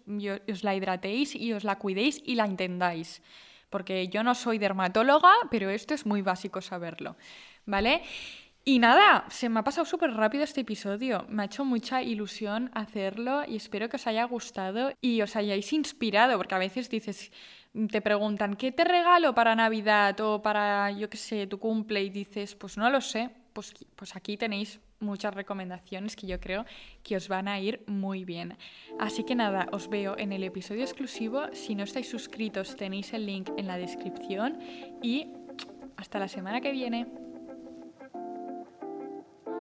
os 0.48 0.64
la 0.64 0.74
hidratéis 0.74 1.34
y 1.34 1.52
os 1.52 1.64
la 1.64 1.78
cuidéis 1.78 2.22
y 2.24 2.36
la 2.36 2.44
entendáis. 2.44 3.22
Porque 3.70 4.08
yo 4.08 4.22
no 4.22 4.34
soy 4.34 4.58
dermatóloga, 4.58 5.32
pero 5.50 5.70
esto 5.70 5.94
es 5.94 6.06
muy 6.06 6.22
básico 6.22 6.60
saberlo. 6.60 7.16
¿Vale? 7.64 8.02
Y 8.64 8.78
nada, 8.78 9.24
se 9.28 9.48
me 9.48 9.58
ha 9.58 9.64
pasado 9.64 9.84
súper 9.84 10.12
rápido 10.12 10.44
este 10.44 10.60
episodio. 10.60 11.26
Me 11.28 11.42
ha 11.42 11.46
hecho 11.46 11.64
mucha 11.64 12.00
ilusión 12.00 12.70
hacerlo 12.74 13.42
y 13.46 13.56
espero 13.56 13.88
que 13.88 13.96
os 13.96 14.06
haya 14.06 14.22
gustado 14.24 14.92
y 15.00 15.20
os 15.20 15.34
hayáis 15.34 15.72
inspirado, 15.72 16.36
porque 16.36 16.54
a 16.54 16.58
veces 16.58 16.88
dices, 16.88 17.32
te 17.90 18.00
preguntan, 18.00 18.54
¿qué 18.54 18.70
te 18.70 18.84
regalo 18.84 19.34
para 19.34 19.56
Navidad 19.56 20.20
o 20.20 20.42
para, 20.42 20.92
yo 20.92 21.10
qué 21.10 21.16
sé, 21.16 21.48
tu 21.48 21.58
cumple? 21.58 22.04
Y 22.04 22.10
dices, 22.10 22.54
pues 22.54 22.76
no 22.76 22.88
lo 22.88 23.00
sé. 23.00 23.30
Pues, 23.52 23.74
pues 23.96 24.14
aquí 24.14 24.36
tenéis 24.36 24.80
muchas 25.00 25.34
recomendaciones 25.34 26.14
que 26.14 26.28
yo 26.28 26.38
creo 26.38 26.64
que 27.02 27.16
os 27.16 27.26
van 27.26 27.48
a 27.48 27.58
ir 27.58 27.82
muy 27.88 28.24
bien. 28.24 28.56
Así 29.00 29.24
que 29.24 29.34
nada, 29.34 29.66
os 29.72 29.90
veo 29.90 30.16
en 30.16 30.32
el 30.32 30.44
episodio 30.44 30.84
exclusivo. 30.84 31.48
Si 31.52 31.74
no 31.74 31.82
estáis 31.82 32.08
suscritos, 32.08 32.76
tenéis 32.76 33.12
el 33.12 33.26
link 33.26 33.50
en 33.56 33.66
la 33.66 33.76
descripción 33.76 34.60
y 35.02 35.32
hasta 35.96 36.20
la 36.20 36.28
semana 36.28 36.60
que 36.60 36.70
viene. 36.70 37.08